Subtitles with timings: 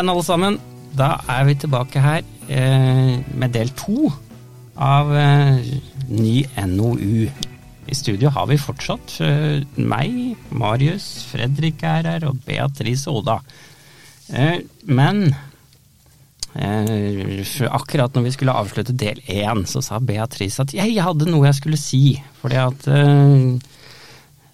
[0.00, 0.58] igjen, alle sammen.
[0.96, 4.08] Da er vi tilbake her eh, med del to
[4.80, 5.60] av eh,
[6.08, 7.28] ny NOU.
[7.90, 13.40] I studio har vi fortsatt eh, meg, Marius, Fredrik er her, og Beatrice Oda.
[14.32, 15.34] Eh, men
[16.56, 21.50] eh, akkurat når vi skulle avslutte del én, så sa Beatrice at jeg hadde noe
[21.50, 22.16] jeg skulle si.
[22.40, 23.52] Fordi at eh,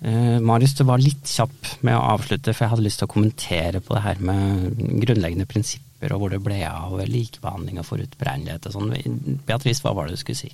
[0.04, 3.14] Uh, Marius, du var litt kjapp med å avslutte, for jeg hadde lyst til å
[3.14, 5.48] kommentere på det her med grunnleggende
[5.96, 9.40] prinsipper og hvor det ble av likebehandling og forutberegnelighet og sånn.
[9.46, 10.52] Beatrice, hva var det du skulle si?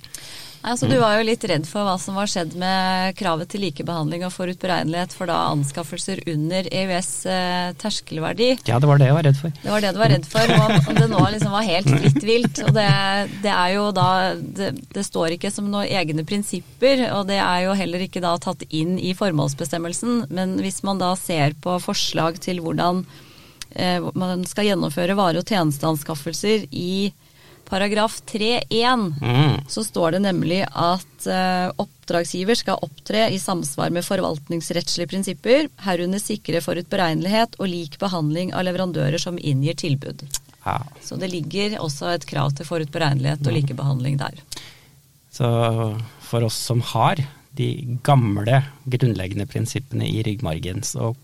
[0.63, 4.21] Altså, du var jo litt redd for hva som var skjedd med kravet til likebehandling
[4.23, 8.53] og forutberegnelighet for da anskaffelser under EØS eh, terskelverdi.
[8.69, 9.51] Ja, det var det jeg var redd for.
[9.59, 10.53] Det var det du var redd for.
[10.55, 12.63] Og om det nå liksom var helt fritt vilt.
[12.63, 12.87] Og det,
[13.43, 14.07] det er jo da
[14.39, 18.37] det, det, står ikke som noen egne prinsipper, og det er jo heller ikke da
[18.39, 20.29] tatt inn i formålsbestemmelsen.
[20.31, 23.03] Men hvis man da ser på forslag til hvordan
[24.13, 27.13] man skal gjennomføre vare- og tjenesteanskaffelser i
[27.73, 29.57] paragraf 3-1 mm.
[29.67, 36.21] så står det nemlig at uh, oppdragsgiver skal opptre i samsvar med forvaltningsrettslige prinsipper, herunder
[36.21, 40.25] sikre forutberegnelighet og lik behandling av leverandører som inngir tilbud.
[40.65, 40.79] Ja.
[41.01, 43.57] Så det ligger også et krav til forutberegnelighet og mm.
[43.57, 44.43] likebehandling der.
[45.33, 45.47] Så
[46.21, 47.23] for oss som har
[47.55, 50.81] de gamle grunnleggende prinsippene i ryggmargen.
[50.83, 51.15] Så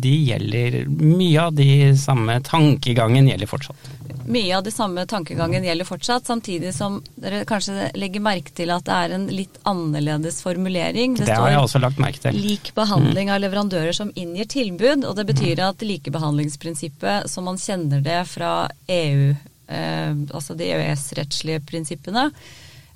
[0.00, 3.90] de gjelder Mye av de samme tankegangen gjelder fortsatt.
[4.26, 8.86] Mye av de samme tankegangen gjelder fortsatt, samtidig som dere kanskje legger merke til at
[8.86, 11.18] det er en litt annerledes formulering.
[11.18, 12.40] Det, det har jeg også lagt merke til.
[12.40, 13.34] Lik behandling mm.
[13.34, 15.04] av leverandører som inngir tilbud.
[15.04, 15.64] Og det betyr mm.
[15.68, 18.54] at likebehandlingsprinsippet som man kjenner det fra
[18.88, 19.28] EU,
[19.68, 22.30] eh, altså de EØS-rettslige prinsippene,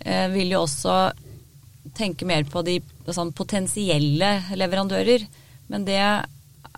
[0.00, 0.98] eh, vil jo også
[1.94, 5.26] tenke mer på de sånn, potensielle leverandører.
[5.70, 6.02] Men det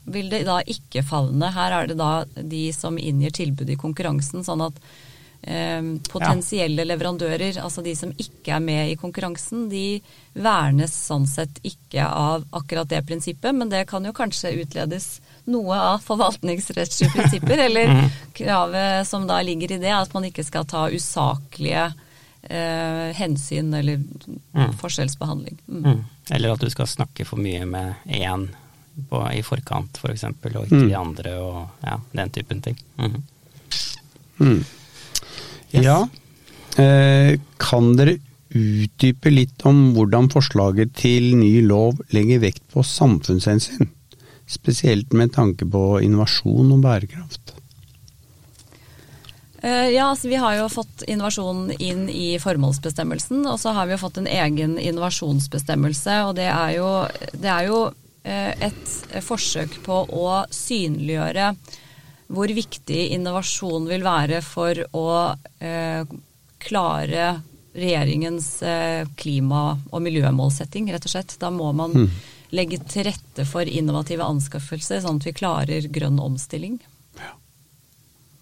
[0.09, 1.53] vil det da ikke favne.
[1.55, 4.45] Her er det da de som inngir tilbud i konkurransen.
[4.47, 4.81] Sånn at
[5.43, 6.89] eh, potensielle ja.
[6.93, 10.01] leverandører, altså de som ikke er med i konkurransen, de
[10.39, 13.55] vernes sånn sett ikke av akkurat det prinsippet.
[13.55, 15.19] Men det kan jo kanskje utledes
[15.49, 18.11] noe av forvaltningsrettslige prinsipper, eller mm.
[18.37, 22.05] kravet som da ligger i det, at man ikke skal ta usaklige eh,
[23.19, 24.77] hensyn eller mm.
[24.79, 25.59] forskjellsbehandling.
[25.67, 25.83] Mm.
[25.85, 26.05] Mm.
[26.31, 28.47] Eller at du skal snakke for mye med én
[29.35, 31.01] i forkant, f.eks., for eksempel, og ikke de mm.
[31.01, 32.79] andre, og ja, den typen ting.
[32.99, 33.19] Mm.
[34.39, 34.65] Mm.
[35.75, 35.85] Yes.
[35.85, 35.99] Ja.
[36.79, 38.19] Eh, kan dere
[38.55, 43.91] utdype litt om hvordan forslaget til ny lov legger vekt på samfunnshensyn?
[44.49, 47.53] Spesielt med tanke på innovasjon og bærekraft.
[49.69, 53.97] Eh, ja, altså Vi har jo fått innovasjon inn i formålsbestemmelsen, og så har vi
[53.97, 56.23] jo fått en egen innovasjonsbestemmelse.
[56.29, 56.93] og Det er jo,
[57.33, 57.83] det er jo
[58.23, 61.53] eh, et forsøk på å synliggjøre
[62.29, 65.07] hvor viktig innovasjon vil være for å
[65.65, 66.03] eh,
[66.61, 67.29] klare
[67.79, 68.49] regjeringens
[69.21, 71.37] klima- og miljømålsetting, rett og slett.
[71.39, 72.09] Da må man mm.
[72.59, 76.81] legge til rette for innovative anskaffelser, sånn at vi klarer grønn omstilling.
[77.21, 77.31] Ja.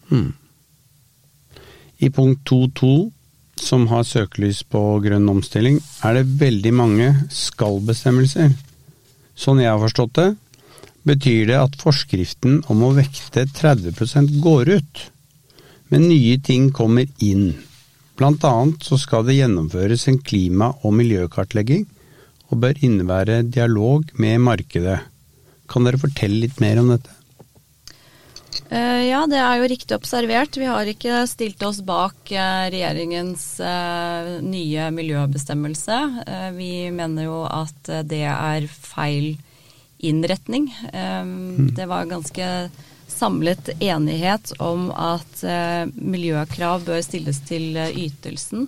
[0.09, 0.33] Mm.
[1.99, 3.11] I punkt 2.2,
[3.57, 8.53] som har søkelys på grønn omstilling, er det veldig mange skal-bestemmelser.
[9.37, 10.29] Sånn jeg har forstått det,
[11.09, 15.03] betyr det at forskriften om å vekte 30% går ut,
[15.89, 17.55] men nye ting kommer inn.
[18.17, 21.87] Blant annet så skal det gjennomføres en klima- og miljøkartlegging,
[22.53, 25.01] og bør innebære dialog med markedet.
[25.67, 27.16] Kan dere fortelle litt mer om dette?
[28.71, 30.57] Eh, ja, det er jo riktig observert.
[30.59, 35.99] Vi har ikke stilt oss bak eh, regjeringens eh, nye miljøbestemmelse.
[36.57, 39.37] Vi mener jo at det er feil
[39.97, 40.69] innretning.
[40.93, 41.73] Mm.
[41.77, 42.49] Det var ganske
[43.09, 45.41] samlet enighet om at
[45.97, 48.67] miljøkrav bør stilles til ytelsen.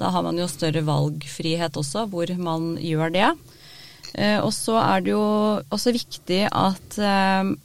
[0.00, 3.30] Da har man jo større valgfrihet også, hvor man gjør det.
[4.42, 5.22] Og så er det jo
[5.70, 6.98] også viktig at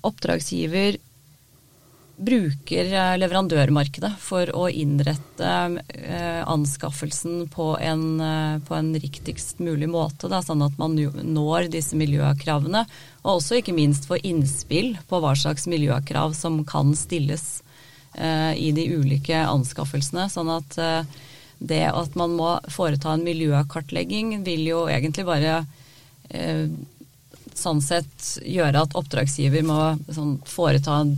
[0.05, 0.99] oppdragsgiver
[2.19, 5.51] bruker eh, leverandørmarkedet for å innrette
[5.95, 11.69] eh, anskaffelsen på en, eh, på en riktigst mulig måte, da, sånn at man når
[11.71, 12.83] disse miljøkravene.
[13.23, 17.63] Og også ikke minst får innspill på hva slags miljøkrav som kan stilles
[18.19, 20.23] i de ulike anskaffelsene.
[20.33, 20.73] Sånn at
[21.61, 25.59] det at man må foreta en miljøkartlegging, vil jo egentlig bare
[27.53, 29.77] sånn sett gjøre at oppdragsgiver må
[30.09, 31.13] sånn, foreta en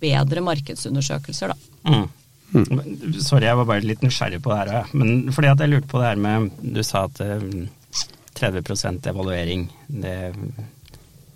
[0.00, 1.56] bedre markedsundersøkelser, da.
[1.90, 2.08] Mm.
[2.50, 3.14] Mm.
[3.22, 4.88] Sorry, jeg var bare litt nysgjerrig på det her.
[4.96, 8.06] Men fordi at jeg lurte på det her med Du sa at uh, eh,
[8.40, 10.64] 30 evaluering, det uh,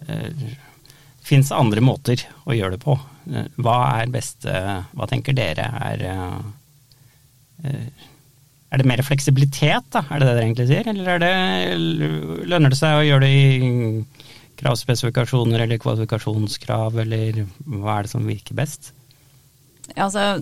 [0.09, 0.57] eh,
[1.25, 2.99] fins andre måter å gjøre det på.
[3.31, 4.51] eh, hva er beste
[4.93, 6.05] Hva tenker dere er
[7.65, 10.03] Er det mer fleksibilitet, da?
[10.11, 10.89] Er det det dere egentlig sier?
[10.91, 14.05] Eller er det, lønner det seg å gjøre det i
[14.61, 18.93] kravspesifikasjoner eller kvalifikasjonskrav, eller hva er det som virker best?
[19.93, 20.41] Ja, altså,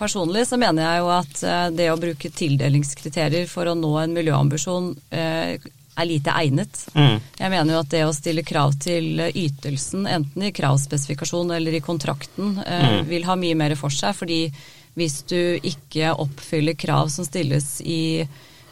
[0.00, 4.14] personlig så mener jeg jo at eh, det å bruke tildelingskriterier for å nå en
[4.16, 5.58] miljøambisjon eh,
[5.94, 6.80] er lite egnet.
[6.98, 7.20] Mm.
[7.38, 11.78] Jeg mener jo at det å stille krav til eh, ytelsen, enten i kravspesifikasjon eller
[11.78, 13.04] i kontrakten, Mm.
[13.06, 14.16] vil ha mye mer for seg.
[14.18, 14.40] Fordi
[14.98, 18.26] hvis du ikke oppfyller krav som stilles i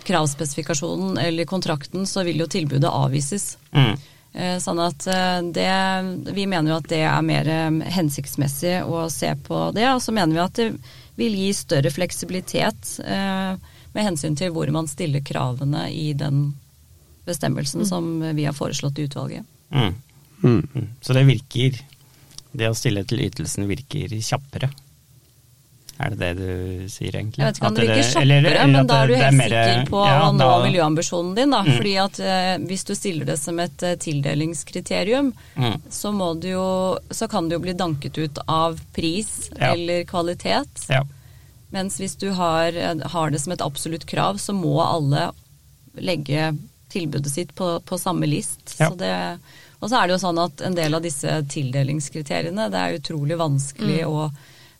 [0.06, 3.56] kravspesifikasjonen eller kontrakten, så vil jo tilbudet avvises.
[3.70, 3.94] Mm.
[4.32, 5.68] Eh, Sånn at eh, det,
[6.32, 9.88] Vi mener jo at det er mer eh, hensiktsmessig å se på det.
[9.92, 10.68] Og så mener vi at det
[11.20, 13.52] vil gi større fleksibilitet eh,
[13.92, 16.46] med hensyn til hvor man stiller kravene i den
[17.28, 19.44] bestemmelsen som vi har foreslått i utvalget.
[19.70, 19.92] Mm.
[20.42, 20.62] Mm.
[20.74, 20.88] Mm.
[21.00, 21.76] Så det virker
[22.52, 24.68] Det å stille til ytelsen virker kjappere?
[26.00, 27.38] Er det det du sier, egentlig?
[27.38, 29.18] Jeg vet ikke om At det virker kjappere, eller- eller men da er du det-
[29.18, 31.50] det helt mer- sikker på ja, å nå da- miljøambisjonen din.
[31.50, 31.60] Da.
[31.62, 31.76] Mm.
[31.76, 35.80] Fordi at eh, hvis du stiller det som et eh, tildelingskriterium, Mm.
[35.90, 39.72] så, du jo, så kan det jo bli danket ut av pris Ja.
[39.74, 40.88] eller kvalitet.
[40.88, 41.04] Ja.
[41.70, 42.72] Mens hvis du har,
[43.08, 45.30] har det som et absolutt krav, så må alle
[45.96, 46.56] legge
[46.90, 48.76] tilbudet sitt på, på samme list.
[48.76, 49.38] Så det,
[49.80, 53.36] og så er det jo sånn at en del av disse tildelingskriteriene, det er utrolig
[53.38, 54.30] vanskelig å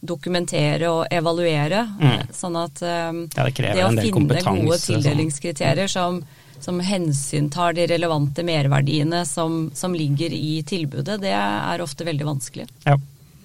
[0.03, 1.85] dokumentere og evaluere.
[2.01, 2.33] Mm.
[2.35, 4.99] Sånn at um, Ja, det det å finne gode sånn.
[4.99, 6.19] tildelingskriterier som,
[6.63, 12.69] som hensyntar de relevante merverdiene som, som ligger i tilbudet, det er ofte veldig vanskelig.
[12.89, 12.99] ja.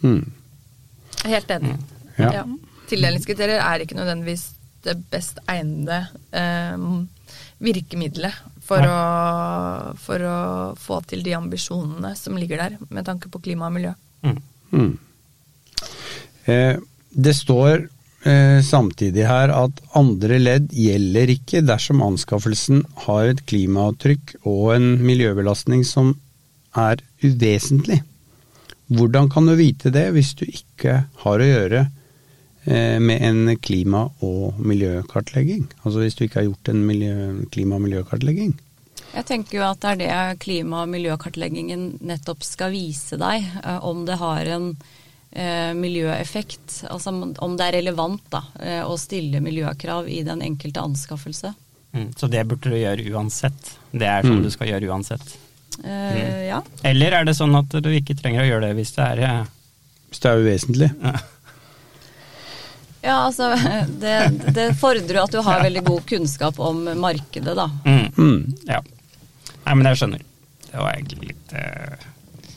[0.04, 0.25] Mm.
[1.25, 1.71] Helt enig.
[2.18, 2.27] Ja.
[2.31, 2.44] Ja.
[2.88, 4.44] Tildelingskriterier er ikke nødvendigvis
[4.86, 6.03] det best egnede
[6.77, 7.07] um,
[7.57, 8.38] virkemiddelet
[8.68, 9.00] for å,
[9.98, 10.38] for å
[10.77, 13.95] få til de ambisjonene som ligger der, med tanke på klima og miljø.
[14.21, 14.38] Mm.
[16.48, 16.80] Eh,
[17.10, 17.90] det står
[18.24, 24.94] eh, samtidig her at andre ledd gjelder ikke dersom anskaffelsen har et klimaavtrykk og en
[25.04, 26.16] miljøbelastning som
[26.78, 28.02] er uvesentlig.
[28.88, 31.82] Hvordan kan du vite det hvis du ikke har å gjøre
[32.64, 35.66] eh, med en klima- og miljøkartlegging?
[35.84, 37.18] Altså hvis du ikke har gjort en miljø,
[37.52, 38.56] klima- og miljøkartlegging?
[39.18, 43.44] Jeg tenker jo at det er det klima- og miljøkartleggingen nettopp skal vise deg,
[43.84, 44.72] om det har en
[45.38, 46.81] eh, miljøeffekt.
[46.89, 51.54] Altså om- det er relevant da, eh, å stille miljøkrav i den enkelte anskaffelse.
[51.94, 52.10] Mm.
[52.19, 53.75] Så det burde du gjøre uansett.
[53.94, 54.44] Det er sånn Mm.
[54.44, 55.38] du skal gjøre uansett.
[55.84, 56.62] Eh, Ja.
[56.84, 59.45] Eller er det sånn at du ikke trenger å gjøre det hvis det er ja.
[60.10, 60.89] Hvis det er uvesentlig?
[63.04, 63.50] ja, altså
[64.01, 67.68] det, det fordrer at du har veldig god kunnskap om markedet, da.
[67.86, 68.13] mm.
[68.18, 68.57] Mm.
[68.68, 68.81] Ja.
[69.66, 70.22] Nei, men jeg skjønner.
[70.68, 71.95] Det var egentlig litt uh...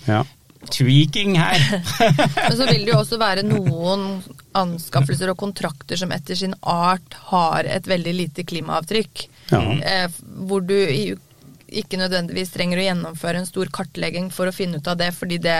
[0.06, 0.20] Ja.
[0.68, 1.82] Tweaking her.
[2.48, 4.20] Men så vil det jo også være noen
[4.58, 9.26] anskaffelser og kontrakter som etter sin art har et veldig lite klimaavtrykk.
[9.54, 9.62] Ja.
[9.80, 10.76] Eh, hvor du
[11.70, 15.38] ikke nødvendigvis trenger å gjennomføre en stor kartlegging for å finne ut av det, fordi
[15.42, 15.58] det,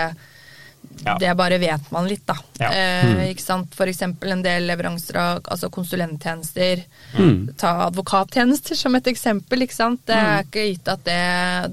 [1.05, 1.15] Ja.
[1.19, 2.35] det bare vet man litt, da.
[2.59, 2.69] Ja.
[2.73, 3.75] Eh, ikke sant?
[3.75, 6.83] For eksempel en del leveranser av altså konsulenttjenester.
[7.17, 7.53] Mm.
[7.59, 9.65] Ta advokattjenester som et eksempel.
[9.65, 10.03] ikke sant?
[10.05, 11.19] Det er ikke gitt at det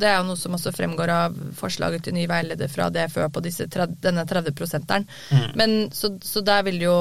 [0.00, 3.44] Det er jo noe som også fremgår av forslaget til ny veileder fra DFØ på
[3.44, 5.08] disse, denne 30 prosenteren.
[5.54, 6.96] Men så, så der vil jo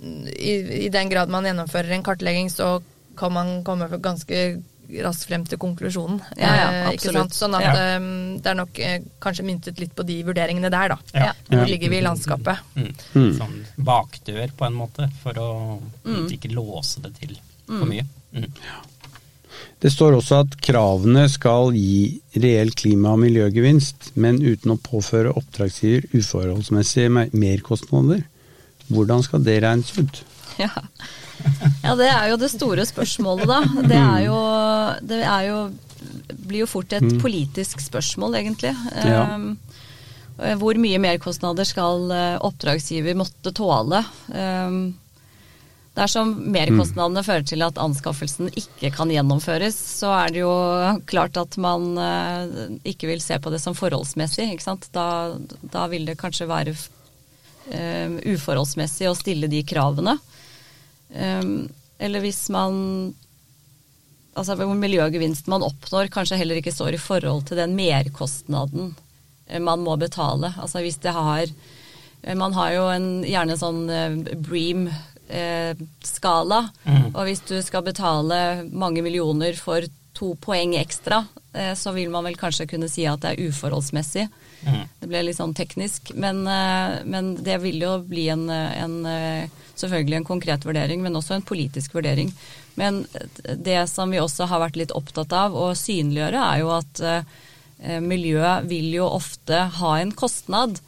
[0.00, 2.78] i, I den grad man gjennomfører en kartlegging, så
[3.18, 4.62] kan man komme ganske
[5.04, 6.20] raskt frem til konklusjonen.
[6.36, 7.32] Ja, ja, Eh, ikke sant?
[7.36, 7.96] Sånn at Ja.
[7.96, 10.98] um, det er nok eh, kanskje myntet litt på de vurderingene der, da.
[11.14, 11.32] Ja.
[11.48, 11.64] Hvor Ja.
[11.66, 12.58] ligger vi i landskapet?
[12.76, 12.94] Mm.
[13.14, 13.32] Mm.
[13.38, 15.80] Sånn bakdør, på en måte, for å
[16.30, 18.06] ikke låse det til for mye.
[18.34, 18.50] Mm.
[19.80, 25.30] Det står også at kravene skal gi reell klima- og miljøgevinst, men uten å påføre
[25.36, 28.24] oppdragsgiver uforholdsmessige mer- merkostnader.
[28.90, 30.22] Hvordan skal det regnes ut?
[30.58, 30.70] Ja.
[31.84, 33.60] Ja, det er jo det store spørsmålet, da.
[33.88, 34.38] Det er jo,
[35.08, 35.58] det er jo
[36.48, 38.74] blir jo fort et politisk spørsmål, egentlig.
[39.04, 39.24] Ja.
[39.34, 39.50] Um,
[40.60, 44.04] hvor mye merkostnader skal eh, oppdragsgiver måtte tåle?
[44.30, 44.92] Um,
[45.98, 50.52] Dersom merkostnadene fører til at anskaffelsen ikke kan gjennomføres, så er det jo
[51.10, 52.60] klart at man eh,
[52.92, 54.46] ikke vil se på det som forholdsmessig.
[54.52, 54.86] Ikke sant?
[54.94, 60.14] Da, da vil det kanskje være eh, uforholdsmessig å stille de kravene.
[61.08, 63.14] Um, eller hvis man
[64.38, 68.92] Altså hvor miljøgevinsten man oppnår kanskje heller ikke står i forhold til den merkostnaden
[69.48, 70.52] eh, man må betale.
[70.62, 75.00] Altså hvis det har eh, Man har jo en, gjerne en sånn eh, Bream-skala.
[77.14, 79.82] Og hvis du skal betale mange millioner for
[80.14, 81.24] to poeng ekstra,
[81.78, 84.24] så vil man vel kanskje kunne si at det er uforholdsmessig.
[84.66, 84.84] Mm.
[85.00, 88.96] Det ble litt sånn teknisk, men, men det vil jo bli en, en,
[89.80, 92.32] selvfølgelig en konkret vurdering, men også en politisk vurdering.
[92.78, 93.04] Men
[93.56, 97.02] det som vi også har vært litt opptatt av å synliggjøre, er jo at
[98.02, 100.80] miljøet vil jo ofte ha en kostnad.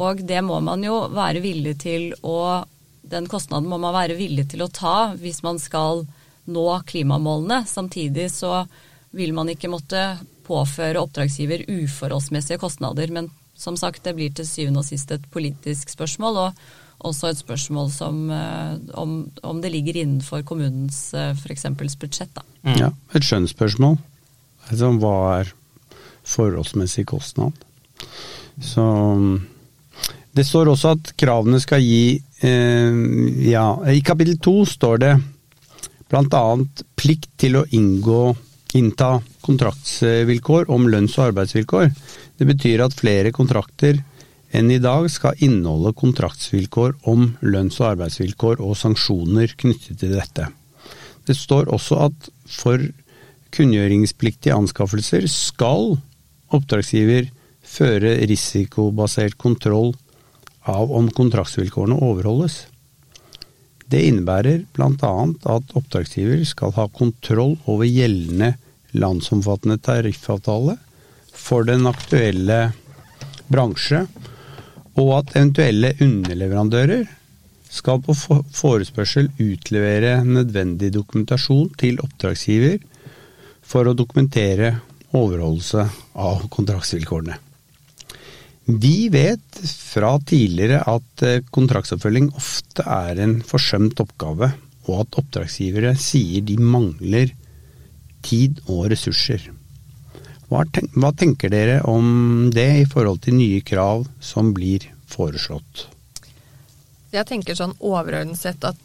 [0.00, 2.64] Og det må man jo være villig til å
[3.12, 6.06] Den kostnaden må man være villig til å ta hvis man skal
[6.48, 7.64] nå klimamålene.
[7.68, 8.62] Samtidig så
[9.10, 10.04] vil man ikke måtte
[10.46, 13.10] påføre oppdragsgiver uforholdsmessige kostnader.
[13.12, 16.62] Men som sagt, det blir til syvende og sist et politisk spørsmål, og
[17.06, 21.66] også et spørsmål som, eh, om, om det ligger innenfor kommunens eh, f.eks.
[21.98, 22.32] budsjett.
[22.34, 22.44] Da.
[22.66, 22.76] Mm.
[22.78, 23.98] Ja, et skjønnsspørsmål.
[24.68, 25.52] Altså, hva er
[26.22, 27.56] forholdsmessig kostnad?
[28.62, 28.84] Så
[30.32, 33.00] Det står også at kravene skal gi eh,
[33.48, 35.12] Ja, i kapittel to står det
[36.12, 36.44] bl.a.
[36.96, 38.34] plikt til å inngå,
[38.76, 41.88] innta kontraktsvilkår om lønns- og arbeidsvilkår.
[42.38, 44.02] Det betyr at flere kontrakter
[44.52, 50.48] enn i dag skal inneholde kontraktsvilkår om lønns- og arbeidsvilkår og sanksjoner knyttet til dette.
[51.26, 52.82] Det står også at for
[53.52, 55.96] kunngjøringspliktige anskaffelser skal
[56.52, 57.30] oppdragsgiver
[57.62, 59.94] føre risikobasert kontroll
[60.68, 62.66] av om kontraktsvilkårene overholdes.
[63.88, 65.14] Det innebærer bl.a.
[65.56, 68.54] at oppdragsgiver skal ha kontroll over gjeldende
[68.96, 70.76] landsomfattende tariffavtale
[71.32, 72.72] for den aktuelle
[73.52, 74.06] bransje,
[75.00, 77.06] og at eventuelle underleverandører
[77.72, 78.14] skal på
[78.52, 82.82] forespørsel utlevere nødvendig dokumentasjon til oppdragsgiver
[83.64, 84.74] for å dokumentere
[85.16, 85.86] overholdelse
[86.20, 87.38] av kontraktsvilkårene.
[88.66, 94.52] Vi vet fra tidligere at eh, kontraktsoppfølging ofte er en forsømt oppgave,
[94.86, 97.32] og at oppdragsgivere sier de mangler
[98.22, 99.48] tid og ressurser.
[100.52, 105.86] Hva, tenker dere om det i forhold til nye krav som blir foreslått?
[107.12, 108.78] Jeg tenker sånn overordnet sett at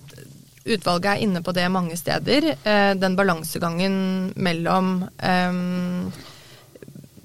[0.67, 2.49] utvalget er inne på det mange steder.
[2.55, 3.99] Eh, den balansegangen
[4.35, 6.09] mellom um,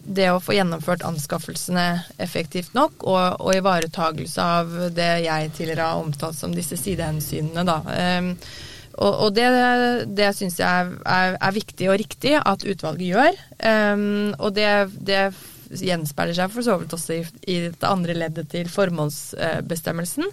[0.03, 1.87] det å få gjennomført anskaffelsene
[2.23, 7.67] effektivt nok, og, og ivaretagelse av det jeg tidligere har omtalt som disse sidehensynene.
[7.67, 7.79] Da.
[8.19, 8.35] Um,
[8.99, 9.49] og, og, det,
[10.17, 13.41] det syns jeg er, er, viktig og riktig at utvalget gjør.
[13.65, 14.69] Um, og det,
[15.01, 15.25] det,
[15.73, 20.27] gjenspeiler seg for så vidt også i, i, det andre leddet til formålsbestemmelsen.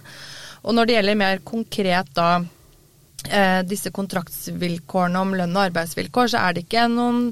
[0.68, 2.28] Og når det gjelder mer konkret da
[3.30, 7.30] eh, disse kontraktsvilkårene om lønn og arbeidsvilkår, så er det ikke noen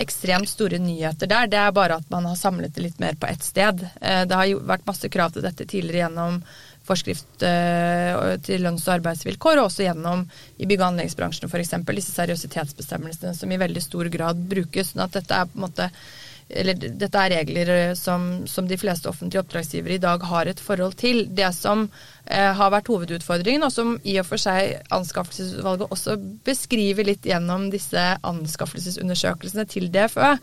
[0.00, 1.50] ekstremt store nyheter der.
[1.52, 3.84] Det er bare at man har samlet det litt mer på ett sted.
[4.00, 6.40] Eh, det har vært masse krav til dette tidligere gjennom
[6.86, 10.24] forskrift eh, til lønns- og arbeidsvilkår, og også gjennom
[10.58, 11.74] i bygg- og anleggsbransjen f.eks.
[11.92, 14.92] disse seriøsitetsbestemmelsene som i veldig stor grad brukes.
[14.92, 15.90] sånn at dette er på en måte
[16.52, 20.60] eller dette er regler eh, som, som, de fleste offentlige oppdragsgivere i dag har et
[20.60, 21.24] forhold til.
[21.32, 21.86] Det som
[22.26, 27.68] eh, har vært hovedutfordringen, og som i og for seg anskaffelsesutvalget også beskriver litt gjennom
[27.72, 30.34] disse anskaffelsesundersøkelsene til DFØ,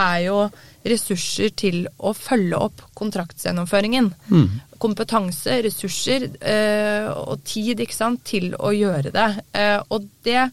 [0.00, 0.42] er jo
[0.86, 4.12] ressurser til å følge opp kontraktsgjennomføringen.
[4.32, 4.60] Mm.
[4.80, 9.30] Kompetanse, ressurser eh, og tid sant, til å gjøre det.
[9.52, 10.48] Eh, og det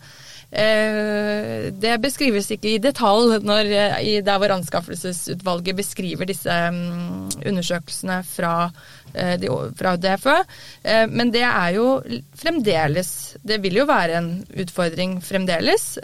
[0.47, 3.67] det beskrives ikke i detalj når,
[3.99, 8.69] i der hvor anskaffelsesutvalget beskriver disse mm, undersøkelsene fra,
[9.13, 9.43] eh,
[9.75, 10.37] fra DFØ.
[10.83, 11.99] Eh, men det er jo
[12.39, 15.99] fremdeles Det vil jo være en utfordring fremdeles.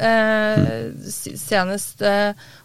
[1.40, 2.04] Senest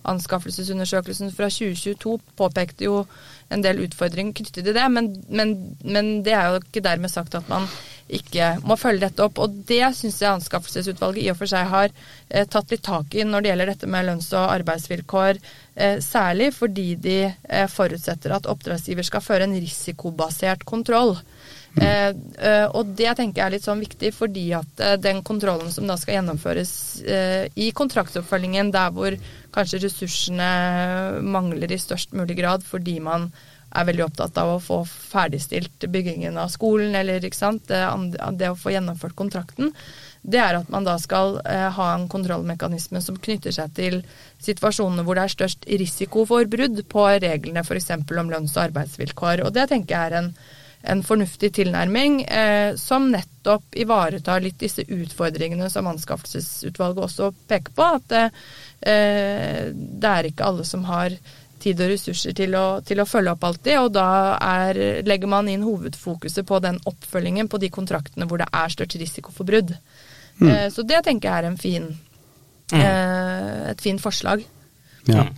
[0.04, 3.04] anskaffelsesundersøkelsen fra 2022 påpekte jo
[3.48, 7.36] en del utfordringer knyttet til det, men, men, men det er jo ikke dermed sagt
[7.38, 7.68] at man
[8.08, 9.40] ikke må følge dette opp.
[9.44, 13.26] Og det syns jeg anskaffelsesutvalget i og for seg har eh, tatt litt tak i
[13.26, 15.40] når det gjelder dette med lønns- og arbeidsvilkår.
[15.76, 21.18] Eh, særlig fordi de eh, forutsetter at oppdragsgiver skal føre en risikobasert kontroll.
[21.76, 22.08] Eh,
[22.48, 25.86] eh, og det tenker jeg er litt sånn viktig, fordi at eh, den kontrollen som
[25.90, 26.72] da skal gjennomføres
[27.58, 29.14] i kontraktsoppfølgingen, der hvor
[29.54, 30.48] kanskje ressursene
[31.22, 33.28] mangler i størst mulig grad fordi man
[33.76, 37.82] er veldig opptatt av å få ferdigstilt byggingen av skolen, eller ikke sant, det,
[38.40, 39.74] det å få gjennomført kontrakten,
[40.28, 44.00] det er at man da skal eh, ha en kontrollmekanisme som knytter seg til
[44.44, 47.92] situasjonene hvor det er størst risiko for brudd på reglene f.eks.
[47.94, 49.44] om lønns- og arbeidsvilkår.
[49.46, 50.32] Og det tenker jeg er en,
[50.88, 57.90] en fornuftig tilnærming eh, som nettopp ivaretar litt disse utfordringene som anskaffelsesutvalget også peker på.
[57.98, 61.14] At eh, det er ikke alle som har
[61.58, 63.78] tid og ressurser til å, til å følge opp alltid.
[63.82, 68.48] Og da er, legger man inn hovedfokuset på den oppfølgingen på de kontraktene hvor det
[68.48, 69.74] er størst risiko for brudd.
[70.38, 70.48] Mm.
[70.48, 71.90] Eh, så det tenker jeg er en fin,
[72.72, 72.80] mm.
[72.80, 74.46] eh, et fint forslag.
[75.08, 75.28] Ja.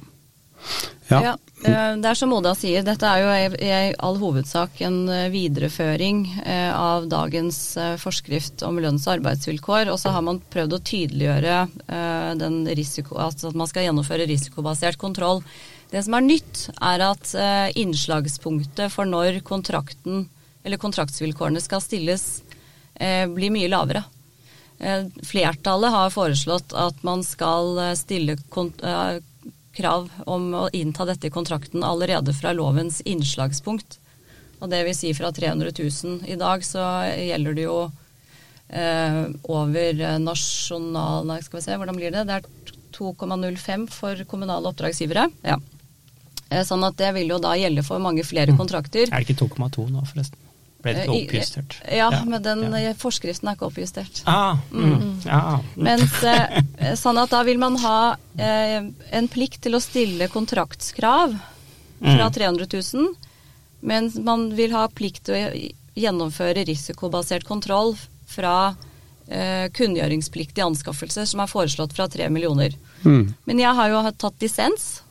[1.10, 1.36] Ja.
[1.60, 6.22] Ja, det er som Oda sier, dette er jo i all hovedsak en eh, videreføring
[6.40, 9.90] eh, av dagens eh, forskrift om lønns- og arbeidsvilkår.
[9.92, 11.58] Og så har man prøvd å tydeliggjøre
[12.78, 15.42] risiko, altså at man skal gjennomføre risikobasert kontroll.
[15.92, 17.32] Det som er nytt, er at
[17.76, 20.28] innslagspunktet for når kontrakten
[20.64, 22.42] eller kontraktsvilkårene skal stilles,
[22.94, 24.04] blir mye lavere.
[25.26, 28.38] Flertallet har foreslått at man skal stille
[29.76, 33.98] krav om å innta dette i kontrakten allerede fra lovens innslagspunkt.
[34.60, 36.20] Og det vil si fra 300 000.
[36.28, 36.82] I dag så
[37.16, 37.78] gjelder det jo
[38.68, 42.26] eh, over eh, nasjonal Nei, skal vi se, hvordan blir det?
[42.28, 45.30] Det er 2,05 for kommunale oppdragsgivere.
[45.46, 45.56] Ja.
[46.50, 49.08] Eh, Sånn at det vil jo da gjelde for mange flere kontrakter.
[49.08, 50.49] Er det ikke 2,2 nå, forresten?
[50.80, 51.74] Ble det ikke Eh, oppjustert?
[51.92, 52.90] Ja, men den ja.
[52.90, 54.22] eh, forskriften er ikke oppjustert.
[54.30, 55.60] Ah, mm, ja.
[55.76, 58.78] Mens, eh, sånn at da vil man ha eh,
[59.12, 61.36] en plikt til å stille kontraktskrav
[62.00, 62.32] fra Mm.
[62.32, 63.10] 300 000,
[63.84, 65.50] mens man vil ha plikt til å
[66.00, 67.92] gjennomføre risikobasert kontroll
[68.26, 68.74] fra
[69.28, 72.72] eh, kunngjøringspliktige anskaffelser, som er foreslått fra 3 millioner.
[73.04, 73.34] Mm.
[73.44, 75.02] Men jeg har jo tatt dissens,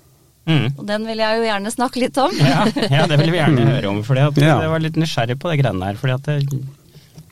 [0.49, 0.67] Mm.
[0.79, 2.31] og den vil jeg jo gjerne snakke litt om.
[2.41, 3.99] Ja, ja, det vil vi gjerne høre om.
[4.07, 4.55] For at Ja.
[4.63, 5.99] Jeg var litt nysgjerrig på det greiene her.
[6.01, 6.65] Fordi at det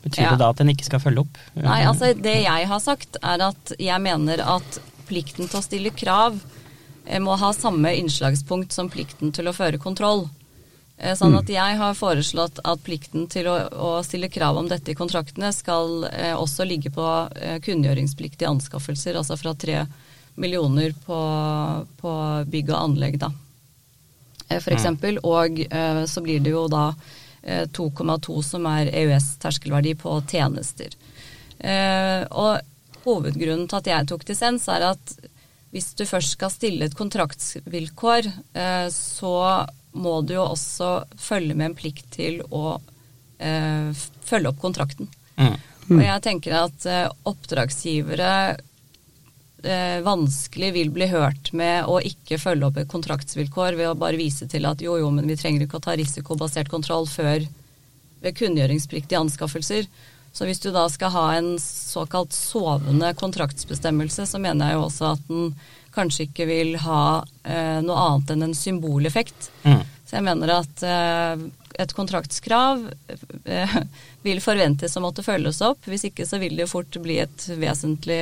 [0.08, 0.30] Betyr Ja.
[0.36, 1.38] det da at en ikke skal følge opp?
[1.58, 4.78] Nei, altså det jeg har sagt er at jeg mener at
[5.10, 6.38] plikten til å stille krav
[7.08, 10.28] eh, må ha samme innslagspunkt som plikten til å føre kontroll.
[11.02, 14.94] Eh, Sånn at jeg har foreslått at plikten til å, å stille krav om dette
[14.94, 17.04] i kontraktene skal eh, også ligge på
[17.36, 19.84] eh, kunngjøringspliktige anskaffelser, altså fra tre
[20.38, 21.20] millioner på,
[22.02, 22.14] på
[22.48, 23.32] bygg og anlegg, da.
[24.48, 26.90] Eh, For eksempel, og eh, så blir det jo da
[27.42, 30.94] eh, 2,2 som er EØS-terskelverdi på tjenester.
[31.60, 32.62] Eh, og
[33.08, 35.18] hovedgrunnen til at jeg tok dissens, er at
[35.74, 39.34] hvis du først skal stille et kontraktsvilkår, eh, så
[39.98, 42.78] må du jo også følge med en plikt til å
[43.40, 43.90] eh,
[44.28, 45.10] følge opp kontrakten.
[45.38, 45.58] Mm.
[45.88, 48.32] Og jeg tenker at eh, oppdragsgivere
[49.64, 54.20] eh, vanskelig vil bli hørt med å ikke følge opp et kontraktsvilkår ved å bare
[54.20, 57.48] vise til at jo, jo, men vi trenger ikke å ta risikobasert kontroll før
[58.22, 59.90] ved kunngjøringspliktige anskaffelser.
[60.34, 65.12] Så hvis du da skal ha en såkalt sovende kontraktsbestemmelse, så mener jeg jo også
[65.16, 65.54] at den
[65.96, 67.02] kanskje ikke vil ha
[67.42, 69.50] eh, noe annet enn en symboleffekt.
[69.64, 69.82] Mm.
[70.08, 71.42] Så jeg mener at eh,
[71.84, 72.86] et kontraktskrav
[73.44, 73.76] eh,
[74.28, 75.84] vil forventes å måtte følges opp.
[75.86, 78.22] Hvis ikke så vil det jo fort bli et vesentlig,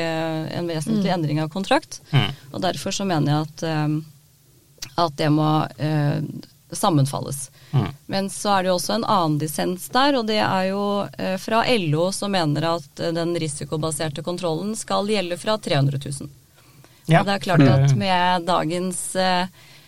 [0.58, 2.02] en vesentlig endring av kontrakt.
[2.12, 2.34] Mm.
[2.52, 6.19] Og derfor så mener jeg at, eh, at det må eh,
[6.71, 7.52] sammenfalles.
[7.71, 7.88] Mm.
[8.06, 10.84] Men så er det jo også en annen dissens der, og det er jo
[11.17, 16.34] eh, fra LO som mener at eh, den risikobaserte kontrollen skal gjelde fra 300 000.
[17.06, 19.45] Ja, og det er klart at med dagens eh,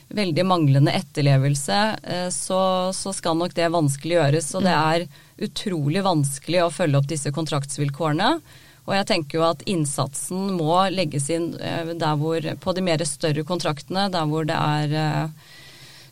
[0.09, 2.61] veldig manglende etterlevelse, eh, så,
[2.93, 4.53] så skal nok det vanskelig gjøres.
[4.55, 5.07] Og det er
[5.47, 8.31] utrolig vanskelig å følge opp disse kontraktsvilkårene.
[8.87, 13.03] Og jeg tenker jo at innsatsen må legges inn eh, der hvor, på de mer
[13.07, 15.51] større kontraktene, der hvor det er eh,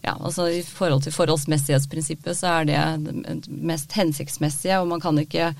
[0.05, 5.17] ja, altså I forhold til forholdsmessighetsprinsippet så er det det mest hensiktsmessige, og man kan
[5.17, 5.53] ikke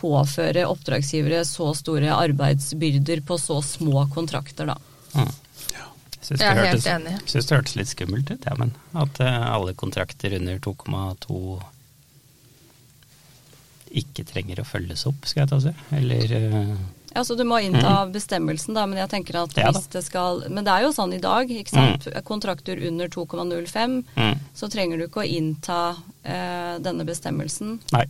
[0.00, 4.78] påføre oppdragsgivere så store arbeidsbyrder på så små kontrakter, da.
[5.14, 5.30] Mm.
[5.76, 5.99] Jeg
[6.30, 10.36] syns det, hørtes- syns det hørtes litt skummelt ut, ja, men at eh, alle kontrakter
[10.38, 11.60] under 2,2
[14.00, 15.72] ikke trenger å følges opp, skal jeg ta og si.
[15.98, 16.74] Eller eh,
[17.10, 20.44] Ja, så Du må innta bestemmelsen, da, men jeg tenker at Ja hvis det skal
[20.46, 22.06] Men det er jo sånn i dag, ikke sant.
[22.28, 25.80] Kontrakter under 2,05, mm, så trenger du ikke å innta
[26.22, 27.80] eh, denne bestemmelsen.
[27.96, 28.04] Nei.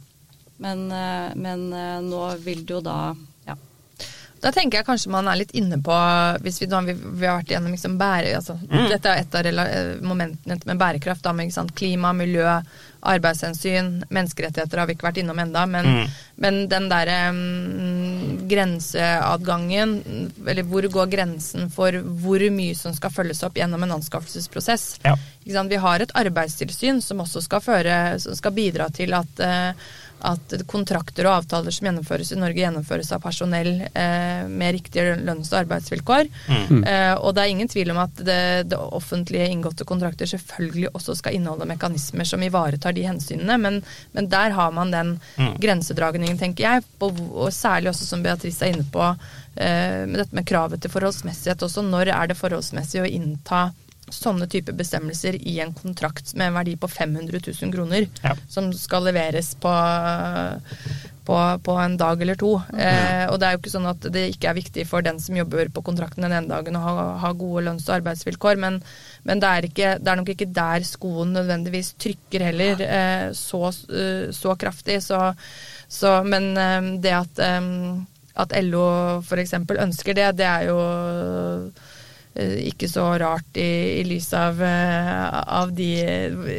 [0.61, 1.71] Men, eh, men
[2.11, 2.99] nå vil du jo da.
[4.41, 5.97] Da tenker jeg kanskje man er litt inne på
[6.41, 8.87] hvis Vi, da, vi, vi har vært igjennom liksom bære, altså, Mm.
[8.89, 11.23] Dette er et av eh, momentene med bærekraft.
[11.25, 12.47] Da, med klima, miljø,
[13.01, 16.11] arbeidshensyn, menneskerettigheter har vi ikke vært innom enda, men, Mm.
[16.37, 19.95] men den derre um, grenseadgangen,
[20.47, 25.01] eller hvor går grensen for hvor mye som skal følges opp gjennom en anskaffelsesprosess?
[25.05, 25.17] Ja.
[25.45, 29.73] Vi har et arbeidstilsyn som også skal, føre, som skal bidra til at, eh,
[30.27, 35.53] at kontrakter og avtaler som gjennomføres i Norge, gjennomføres av personell eh, med riktige lønns-
[35.53, 36.31] og arbeidsvilkår.
[36.49, 36.85] Mm.
[36.85, 41.17] Eh, og det er ingen tvil om at det, det offentlige inngåtte kontrakter selvfølgelig også
[41.21, 43.81] skal inneholde mekanismer som ivaretar de hensynene, men,
[44.13, 45.55] men der har man den Mm.
[45.61, 49.05] grensedragningen, tenker jeg, og, og særlig også som Beatrice er inne på,
[49.57, 51.85] eh, med dette med kravet til forholdsmessighet også.
[51.87, 53.71] Når er det forholdsmessig å innta
[54.15, 58.37] sånne type bestemmelser i en kontrakt med en verdi på 500 000 kroner, Ja.
[58.49, 59.73] som skal leveres på,
[61.27, 62.53] på, på en dag eller to.
[62.75, 65.37] Eh, og det er jo ikke sånn at det ikke er viktig for den som
[65.39, 68.81] jobber på kontrakten den ene dagen å ha, ha gode lønns- og arbeidsvilkår, men,
[69.29, 73.69] men det, er ikke, det, er nok ikke der skoen nødvendigvis trykker heller eh, så,
[73.93, 75.01] eh, så, kraftig.
[75.07, 75.21] Så,
[75.89, 77.71] så men eh, det at, eh,
[78.41, 78.85] at LO
[79.23, 79.57] f.eks.
[79.61, 80.79] ønsker det, det er jo
[82.39, 85.89] ikke så rart i, i lys av, eh, av, de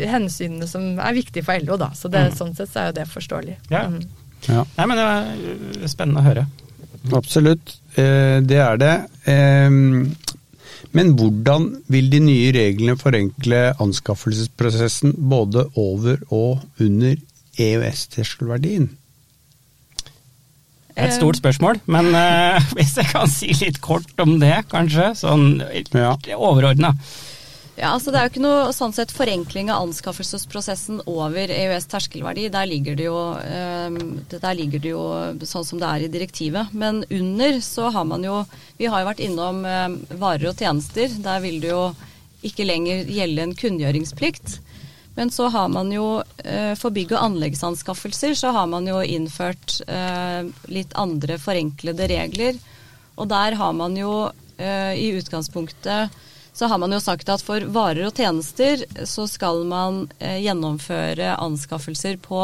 [0.10, 1.91] hensynene som er viktige for LO, da.
[1.95, 2.36] Så det, mm.
[2.38, 3.55] sånn sett så er jo det forståelig.
[3.71, 3.86] Ja.
[3.88, 4.01] Mm.
[4.49, 4.65] ja.
[4.77, 6.45] Nei, men det var spennende å høre.
[7.17, 8.95] Absolutt, eh, det er det.
[10.91, 17.15] Men hvordan vil de nye reglene forenkle anskaffelsesprosessen både over og under
[17.62, 18.89] EØS-terskelverdien?
[21.01, 25.11] Et stort spørsmål, men uh, hvis jeg kan si litt kort om det, kanskje.
[25.19, 25.61] Sånn
[25.95, 26.15] ja.
[26.37, 26.95] overordna.
[27.81, 32.49] Ja, altså Det er jo ikke noe sånn sett forenkling av anskaffelsesprosessen over EØS terskelverdi.
[32.53, 35.05] Der ligger, det jo, um, der ligger det jo
[35.47, 36.75] sånn som det er i direktivet.
[36.77, 38.43] Men under så har man jo
[38.77, 41.09] Vi har jo vært innom um, varer og tjenester.
[41.23, 41.85] Der vil det jo
[42.45, 44.59] ikke lenger gjelde en kunngjøringsplikt.
[45.15, 49.82] Men så har man jo eh, for bygg- og anleggsanskaffelser så har man jo innført
[49.88, 52.60] eh, litt andre forenklede regler.
[53.19, 54.13] Og der har man jo
[54.58, 56.21] eh, i utgangspunktet
[56.52, 62.17] så har man jo sagt at for varer og tjenester så skal man gjennomføre anskaffelser
[62.19, 62.41] på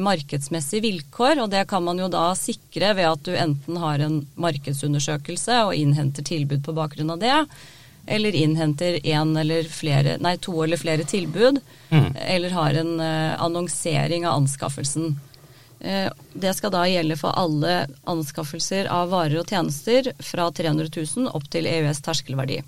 [0.00, 4.22] markedsmessige vilkår, og det kan man jo da sikre ved at du enten har en
[4.40, 7.36] markedsundersøkelse og innhenter tilbud på bakgrunn av det,
[8.06, 12.16] eller innhenter en eller flere, nei, to eller flere tilbud, mm.
[12.26, 15.18] eller har en uh, annonsering av anskaffelsen.
[15.84, 21.32] Uh, det skal da gjelde for alle anskaffelser av varer og tjenester fra 300 000
[21.34, 22.60] opp til EØS terskelverdi.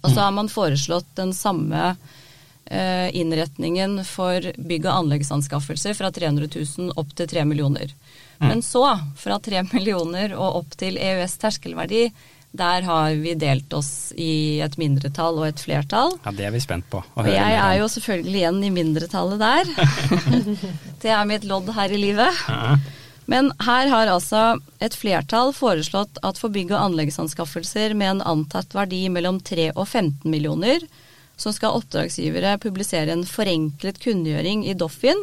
[0.00, 0.24] Og så mm.
[0.24, 7.12] har man foreslått den samme uh, innretningen for bygg- og anleggsanskaffelser fra 300 000 opp
[7.20, 7.92] til 3 millioner.
[8.38, 8.48] Mm.
[8.48, 12.06] Men så, fra 3 millioner og opp til EØS terskelverdi,
[12.56, 16.14] der har vi delt oss i et mindretall og et flertall.
[16.24, 17.02] Ja, Det er vi spent på.
[17.02, 17.34] å høre.
[17.34, 19.64] jeg er jo selvfølgelig igjen i mindretallet der.
[21.02, 22.40] det er mitt lodd her i livet.
[22.48, 22.78] Ja.
[23.28, 28.72] Men her har altså et flertall foreslått at for bygg- og anleggsanskaffelser med en antatt
[28.72, 30.80] verdi mellom 3 og 15 millioner,
[31.36, 35.20] så skal oppdragsgivere publisere en forenklet kunngjøring i Doffin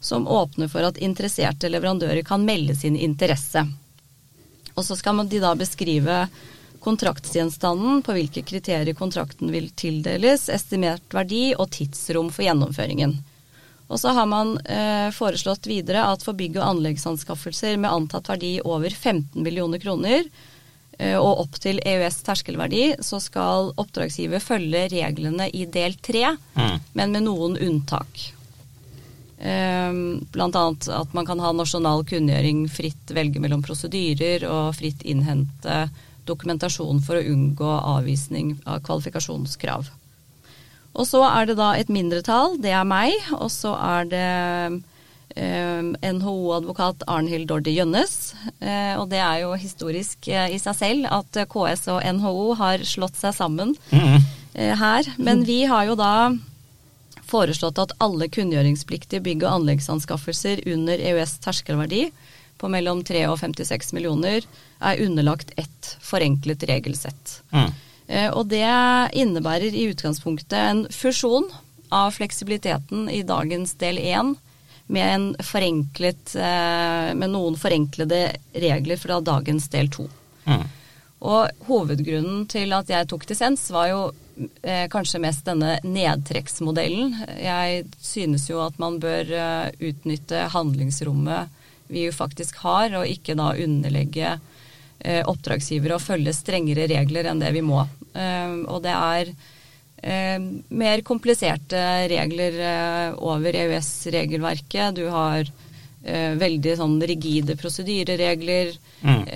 [0.00, 3.66] som åpner for at interesserte leverandører kan melde sin interesse.
[4.78, 6.28] Og så skal de da beskrive
[6.84, 13.18] kontraktsgjenstanden, på hvilke kriterier kontrakten vil tildeles, estimert verdi og tidsrom for gjennomføringen.
[13.88, 18.58] Og så har man eh, foreslått videre at for bygg- og anleggsanskaffelser med antatt verdi
[18.60, 20.26] over 15 millioner kroner
[20.98, 26.74] eh, og opp til EØS terskelverdi, så skal oppdragsgiver følge reglene i del tre, mm.
[27.00, 28.28] men med noen unntak.
[29.38, 35.86] Eh, annet at man kan ha nasjonal kunngjøring, fritt velge mellom prosedyrer og fritt innhente
[36.28, 39.88] dokumentasjon for å unngå avvisning av kvalifikasjonskrav.
[40.98, 44.28] Og så er det da et mindretall, det er meg, og så er det
[45.36, 48.16] eh, NHO-advokat Arnhild Dordi Gjønnes.
[48.58, 52.82] Eh, og det er jo historisk eh, i seg selv at KS og NHO har
[52.88, 54.28] slått seg sammen mm.
[54.80, 55.12] her.
[55.22, 56.12] Men vi har jo da
[57.28, 62.08] foreslått at alle kunngjøringspliktige bygg- og anleggsanskaffelser under EØS terskelverdi
[62.58, 64.44] på mellom 3 og 56 millioner
[64.78, 67.38] er underlagt ett forenklet regelsett.
[67.54, 67.70] Mm.
[68.08, 68.66] Eh, og det
[69.18, 71.48] innebærer i utgangspunktet en fusjon
[71.94, 74.36] av fleksibiliteten i dagens del 1
[74.88, 80.08] med, eh, med noen forenklede regler fra dagens del 2.
[80.48, 80.64] Mm.
[81.28, 84.00] Og hovedgrunnen til at jeg tok dissens, var jo
[84.62, 87.16] eh, kanskje mest denne nedtrekksmodellen.
[87.42, 91.54] Jeg synes jo at man bør eh, utnytte handlingsrommet
[91.88, 94.38] vi jo faktisk har, og ikke da underlegge
[95.00, 97.84] eh, oppdragsgivere å følge strengere regler enn det vi må.
[98.14, 99.30] Eh, og det er
[100.02, 104.98] eh, mer kompliserte regler eh, over EØS-regelverket.
[104.98, 109.26] Du har eh, veldig sånn rigide prosedyreregler, mm.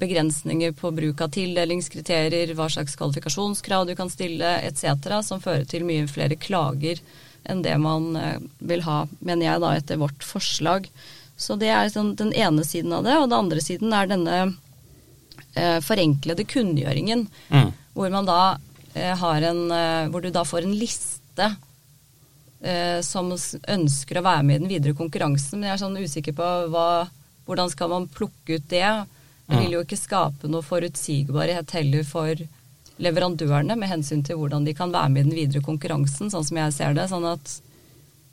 [0.00, 5.84] Begrensninger på bruk av tildelingskriterier, hva slags kvalifikasjonskrav du kan stille etc., som fører til
[5.88, 7.02] mye flere klager
[7.48, 8.12] enn det man
[8.68, 10.88] vil ha, mener jeg da, etter vårt forslag.
[11.40, 13.16] Så det er sånn den ene siden av det.
[13.16, 14.36] Og den andre siden er denne
[15.54, 17.24] eh, forenklede kunngjøringen.
[17.48, 17.72] Mm.
[17.96, 18.40] Hvor man da
[18.92, 21.48] eh, har en eh, Hvor du da får en liste
[22.60, 25.60] eh, som ønsker å være med i den videre konkurransen.
[25.60, 26.90] Men jeg er sånn usikker på hva,
[27.48, 28.90] hvordan skal man plukke ut det.
[29.50, 32.38] Det vil jo ikke skape noe forutsigbarhet heller for
[33.00, 36.60] leverandørene med hensyn til hvordan de kan være med i den videre konkurransen, sånn som
[36.60, 37.08] jeg ser det.
[37.10, 37.56] Sånn at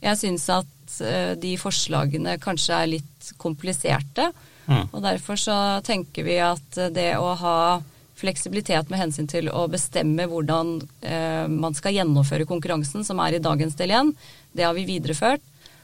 [0.04, 4.32] Jeg syns at eh, de forslagene kanskje er litt kompliserte.
[4.68, 4.90] Mm.
[4.92, 5.58] Og derfor så
[5.88, 7.60] tenker vi at det å ha
[8.18, 13.44] fleksibilitet med hensyn til å bestemme hvordan eh, man skal gjennomføre konkurransen, som er i
[13.44, 14.14] dagens del igjen,
[14.58, 15.44] det har vi videreført.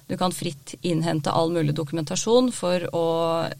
[0.09, 3.07] Du kan fritt innhente all mulig dokumentasjon for å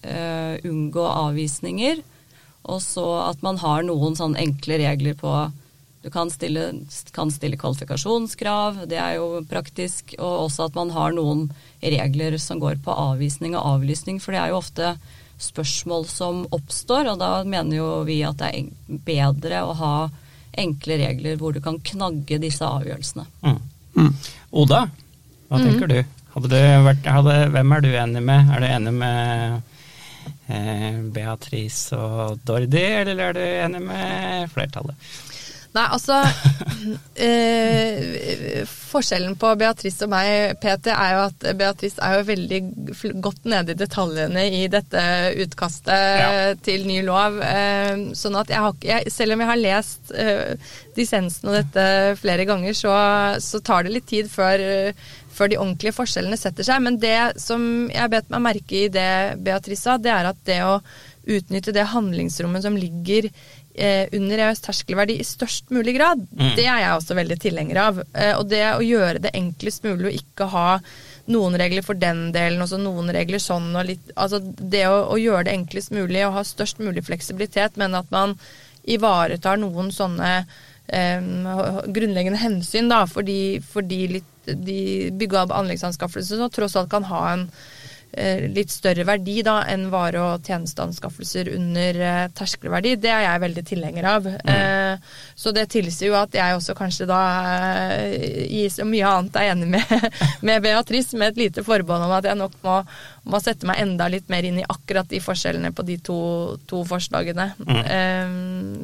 [0.02, 2.02] eh, unngå avvisninger.
[2.64, 5.32] Og så at man har noen sånn enkle regler på
[6.04, 6.68] Du kan stille,
[7.16, 10.16] kan stille kvalifikasjonskrav, det er jo praktisk.
[10.20, 11.46] Og også at man har noen
[11.80, 14.20] regler som går på avvisning og avlysning.
[14.20, 14.96] For det er jo ofte
[15.44, 19.96] spørsmål som oppstår, og da mener jo vi at det er bedre å ha
[20.60, 23.26] enkle regler hvor du kan knagge disse avgjørelsene.
[23.96, 24.12] Mm.
[24.52, 24.86] Oda,
[25.50, 26.00] hva tenker du?
[26.34, 28.52] Hadde du vært, hadde, hvem er du enig med?
[28.54, 29.62] Er du enig med
[30.50, 35.14] eh, Beatrice og Dordi, eller er du enig med flertallet?
[35.74, 36.20] Nei, altså
[37.18, 42.60] eh, Forskjellen på Beatrice og meg, PT, er jo at Beatrice er jo veldig
[43.26, 45.04] godt nede i detaljene i dette
[45.44, 46.30] utkastet Ja.
[46.62, 47.40] til ny lov.
[47.42, 50.54] Eh, sånn at jeg har ikke Selv om jeg har lest eh,
[50.96, 51.88] dissensen og dette
[52.22, 52.94] flere ganger, så,
[53.42, 54.62] så tar det litt tid før,
[55.34, 56.84] før de ordentlige forskjellene setter seg.
[56.86, 60.62] Men det som jeg bet meg merke i det Beatrice sa, det er at det
[60.68, 60.78] å
[61.24, 63.30] utnytte det handlingsrommet som ligger
[63.76, 66.56] eh, under EØS terskelverdi i størst mulig grad, Mm.
[66.56, 68.00] det er jeg også veldig tilhenger av.
[68.14, 70.80] Eh, og det å gjøre det enklest mulig å ikke ha
[71.28, 75.08] noen regler for den delen og så noen regler sånn og litt Altså det å,
[75.14, 78.36] å gjøre det enklest mulig og ha størst mulig fleksibilitet, men at man
[78.84, 80.46] ivaretar noen sånne
[80.88, 81.22] eh,
[81.88, 87.22] grunnleggende hensyn, da, fordi, fordi litt, de bygge- og anleggsanskaffelsene som tross alt kan ha
[87.32, 87.46] en
[88.54, 92.96] litt større verdi da enn vare- og tjenesteanskaffelser under eh, terskelverdi.
[93.02, 94.28] Det er jeg veldig tilhenger av.
[94.28, 97.22] Eh, så det tilsier jo at jeg også kanskje da
[98.04, 100.10] eh, i så mye annet er enig med,
[100.48, 102.80] med Beatrice, med et lite forbehold om at jeg nok må,
[103.30, 106.20] må sette meg enda litt mer inn i akkurat de forskjellene på de to,
[106.70, 107.50] to forslagene.
[107.84, 108.38] Eh,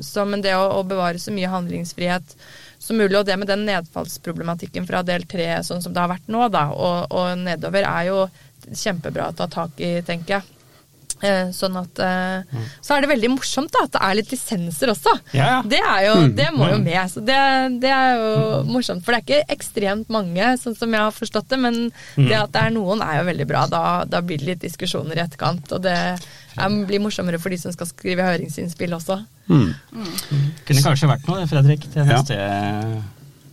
[0.05, 2.37] så, men det å, å bevare så mye handlingsfrihet
[2.79, 6.29] som mulig, og det med den nedfallsproblematikken fra del tre, sånn som det har vært
[6.31, 8.21] nå, da, og, og nedover, er jo
[8.75, 10.55] kjempebra å ta tak i, tenker jeg.
[11.19, 14.91] Eh, sånn at eh, Så er det veldig morsomt da, at det er litt lisenser
[14.93, 15.11] også.
[15.35, 15.57] Ja, ja.
[15.67, 17.01] Det, er jo, det må jo med.
[17.11, 17.35] Så det,
[17.83, 19.03] det er jo morsomt.
[19.03, 21.59] For det er ikke ekstremt mange, sånn som jeg har forstått det.
[21.59, 21.79] Men
[22.15, 23.65] det at det er noen, er jo veldig bra.
[23.67, 25.73] Da, da blir det litt diskusjoner i etterkant.
[25.75, 29.19] Og det er, blir morsommere for de som skal skrive høringsinnspill også.
[29.49, 32.21] Kunne kanskje vært noe, Fredrik, til Ja.
[32.21, 32.39] neste,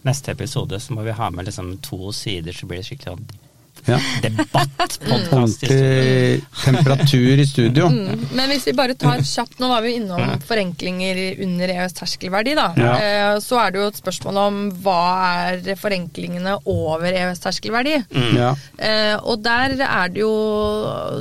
[0.07, 0.79] neste episode.
[0.79, 3.43] Så må vi ha med liksom to sider, så blir det skikkelig
[3.87, 3.99] Ja.
[4.23, 5.33] debattpodkast.
[5.37, 7.87] Ordentlig temperatur i studio.
[7.93, 8.27] Mm.
[8.35, 12.67] Men hvis vi bare tar kjapt, nå var vi innom forenklinger under EØS terskelverdi, da.
[12.77, 12.95] Ja.
[12.97, 14.99] Eh, Så er det jo et spørsmål om hva
[15.53, 17.97] er forenklingene over EØS terskelverdi.
[18.37, 18.53] Ja.
[18.79, 20.33] Eh, og der er det jo,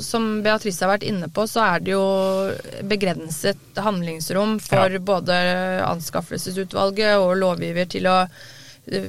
[0.01, 2.05] som Beatrice har vært inne på, så er det jo
[2.89, 5.35] begrenset handlingsrom for både
[5.85, 8.17] anskaffelsesutvalget og lovgiver til å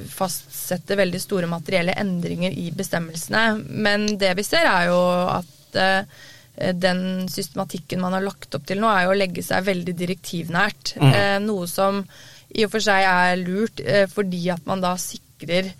[0.09, 3.43] fastsette veldig store materielle endringer i bestemmelsene.
[3.67, 5.01] Men det vi ser er jo
[5.33, 6.23] at eh,
[6.73, 10.95] den systematikken man har lagt opp til nå, er jo å legge seg veldig direktivnært.
[10.97, 11.45] Mm.
[11.45, 12.01] Noe som
[12.57, 15.73] i og for seg er lurt, eh, fordi at man da sikrer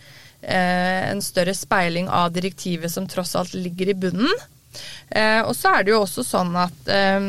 [0.48, 4.44] en større speiling av direktivet som tross alt ligger i bunnen.
[5.10, 7.28] Eh, og så er det jo også sånn at eh,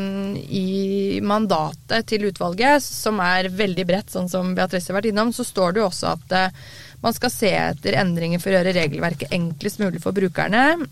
[0.51, 5.45] i mandatet til utvalget, som er veldig bredt, sånn som Beatrice har vært innom, så
[5.47, 6.63] står det jo også at eh,
[6.99, 10.83] man skal se etter endringer for å gjøre regelverket enklest mulig for brukerne.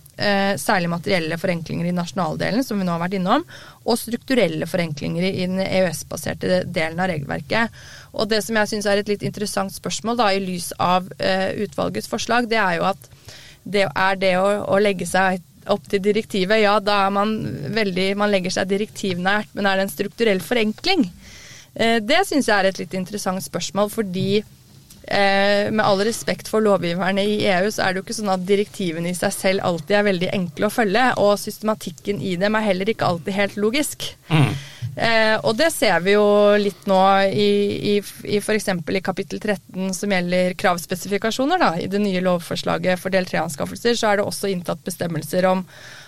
[0.56, 3.43] Særlig materielle forenklinger i nasjonaldelen, som vi nå har vært innom.
[3.84, 7.76] Og strukturelle forenklinger i den EØS-baserte delen av regelverket.
[8.15, 12.08] Og det som jeg syns er et litt interessant spørsmål da, i lys av utvalgets
[12.08, 13.12] forslag, det er jo at
[13.67, 15.43] det er det å, å legge seg
[15.74, 17.34] opp til direktivet, ja da er man
[17.76, 21.08] veldig Man legger seg direktivnært, men er det en strukturell forenkling?
[21.76, 26.64] Eh, det syns jeg er et litt interessant spørsmål, fordi eh, med all respekt for
[26.66, 30.00] lovgiverne i EU, så er det jo ikke sånn at direktivene i seg selv alltid
[30.00, 34.10] er veldig enkle å følge, og systematikken i dem er heller ikke alltid helt logisk.
[34.32, 34.52] Mm.
[34.98, 36.26] Eh, og det ser vi jo
[36.58, 36.98] litt nå
[37.30, 37.50] i,
[37.94, 37.94] i,
[38.34, 38.70] i f.eks.
[38.74, 41.62] i kapittel 13 som gjelder kravspesifikasjoner.
[41.62, 41.70] Da.
[41.78, 45.62] I det nye lovforslaget for del 3-anskaffelser så er det også inntatt bestemmelser om,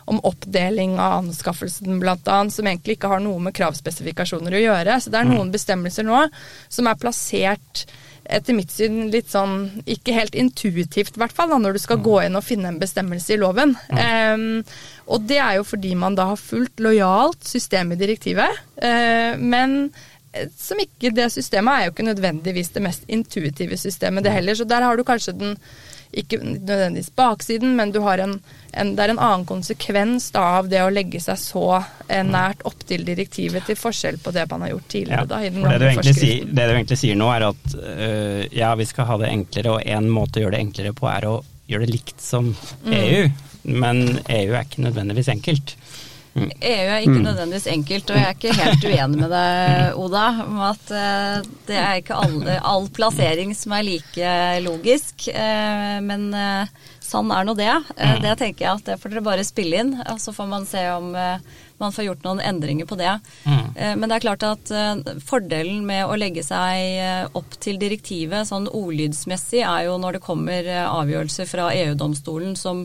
[0.10, 2.17] om oppdeling av anskaffelsen bl.a.
[2.49, 4.97] som egentlig ikke har noe med kravspesifikasjoner å gjøre.
[4.97, 6.25] Så det er noen bestemmelser nå
[6.67, 7.86] som er plassert
[8.29, 12.19] etter mitt syn litt sånn ikke helt intuitivt, i hvert fall, når du skal gå
[12.25, 13.73] inn og finne en bestemmelse i loven.
[13.89, 14.61] Em,
[15.09, 19.79] og det er jo fordi man da har fulgt lojalt systemet i direktivet, eh, men
[20.33, 24.57] eh, som ikke, det systemet er jo ikke nødvendigvis det mest intuitive systemet, det heller.
[24.57, 25.57] Så der har du kanskje den
[26.12, 28.39] ikke nødvendigvis baksiden, men du har en,
[28.72, 31.65] en, det er en annen konsekvens da, av det å legge seg så
[32.08, 35.22] eh, nært opptil direktivet, til forskjell på det man har gjort tidligere.
[35.22, 38.41] Ja, da, i den det, du sier, det du egentlig sier nå, er at øh,
[38.58, 41.30] ja, vi skal ha det enklere, og én måte å gjøre det enklere på er
[41.30, 41.36] å
[41.69, 42.93] gjøre det likt som Mm.
[42.95, 43.30] EU.
[43.69, 43.98] Men
[44.32, 45.76] EU er ikke nødvendigvis enkelt.
[46.47, 50.62] EU er ikke nødvendigvis enkelt, og jeg er ikke helt uenig med deg, Oda, om
[50.67, 55.28] at eh, det er ikke alle, all plassering som er like logisk.
[55.34, 56.30] eh, men
[57.10, 57.71] sånn er nå det.
[57.97, 60.67] Eh, det tenker jeg at det får dere bare spille inn, og så får man
[60.69, 61.12] se om
[61.80, 63.13] man får gjort noen endringer på det.
[63.47, 63.99] Mm.
[64.02, 64.71] Men det er klart at
[65.23, 70.67] fordelen med å legge seg opp til direktivet sånn ordlydsmessig er jo når det kommer
[70.84, 72.84] avgjørelser fra EU-domstolen som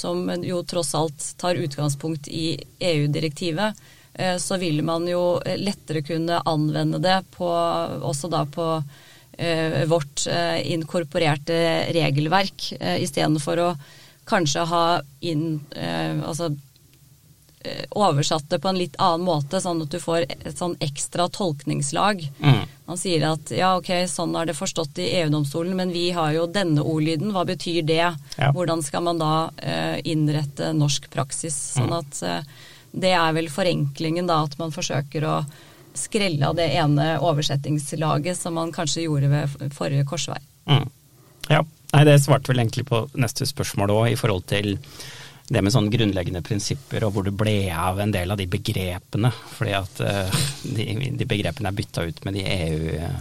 [0.00, 3.76] som jo tross alt tar utgangspunkt i EU-direktivet,
[4.14, 7.50] eh, så vil man jo lettere kunne anvende det på,
[8.02, 8.70] også da på
[9.38, 11.60] eh, vårt eh, inkorporerte
[11.96, 13.70] regelverk, istedenfor å
[14.30, 14.84] kanskje ha
[15.26, 15.58] inn
[16.22, 16.52] altså
[17.98, 22.22] oversatt det på en litt annen måte, sånn at du får et sånn ekstra tolkningslag.
[22.38, 22.62] Mm.
[22.90, 26.48] Han sier at ja, ok, sånn er det forstått i EU-domstolen, men vi har jo
[26.50, 28.02] denne ordlyden, hva betyr det?
[28.02, 28.48] Ja.
[28.50, 31.54] Hvordan skal man da eh, innrette norsk praksis?
[31.76, 32.42] Sånn at eh,
[32.90, 35.36] det er vel forenklingen da, at man forsøker å
[35.94, 40.40] skrelle av det ene oversettingslaget som man kanskje gjorde ved forrige korsvei.
[40.66, 40.88] Mm.
[41.46, 41.62] Ja.
[41.94, 44.76] Nei, det svarte vel egentlig på neste spørsmål òg, i forhold til
[45.50, 49.32] det med sånne grunnleggende prinsipper og hvor det ble av en del av de begrepene.
[49.56, 50.86] Fordi at eh, de,
[51.18, 53.16] de begrepene er bytta ut med de EU eh,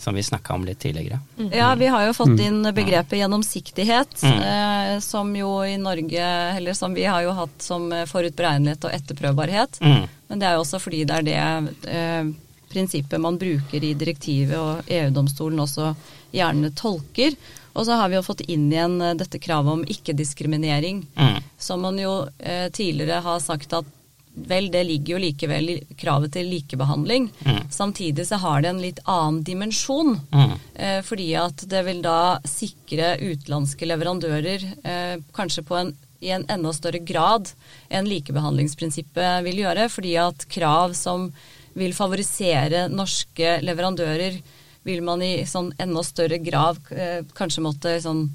[0.00, 1.18] som vi snakka om litt tidligere.
[1.52, 4.38] Ja, vi har jo fått inn begrepet gjennomsiktighet, Mm.
[4.50, 9.80] eh, som jo i Norge Eller som vi har jo hatt som forutberegnelighet og etterprøvbarhet.
[9.80, 10.06] Mm.
[10.28, 12.36] Men det er jo også fordi det er det
[12.70, 15.94] prinsippet man bruker i direktivet, og EU-domstolen også
[16.32, 17.34] gjerne tolker.
[17.80, 21.40] Og så har vi jo fått inn igjen eh, dette kravet om ikke-diskriminering, Mm.
[21.58, 23.88] som man jo eh, tidligere har sagt at
[24.34, 27.26] vel, det ligger jo likevel i kravet til likebehandling.
[27.44, 27.64] Mm.
[27.74, 30.14] Samtidig så har det en litt annen dimensjon.
[30.32, 30.52] Mm.
[30.74, 35.90] Eh, fordi at det vil da sikre utenlandske leverandører eh, kanskje på en,
[36.20, 37.50] i en enda større grad
[37.90, 39.88] enn likebehandlingsprinsippet vil gjøre.
[39.92, 41.30] Fordi at krav som
[41.74, 44.40] vil favorisere norske leverandører,
[44.86, 48.28] vil man i sånn enda større grad eh, kanskje måtte sånn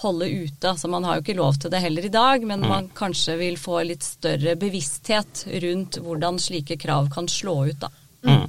[0.00, 0.70] holde ute.
[0.70, 3.58] Altså man har jo ikke lov til det heller i dag, men man kanskje vil
[3.60, 7.90] få litt større bevissthet rundt hvordan slike krav kan slå ut, da.
[8.24, 8.46] Mm.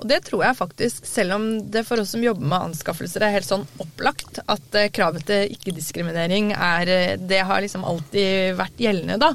[0.00, 3.36] Og det tror jeg faktisk, selv om det for oss som jobber med anskaffelser er
[3.36, 8.82] helt sånn opplagt at eh, kravet til ikke-diskriminering er eh, Det har liksom alltid vært
[8.82, 9.32] gjeldende, da.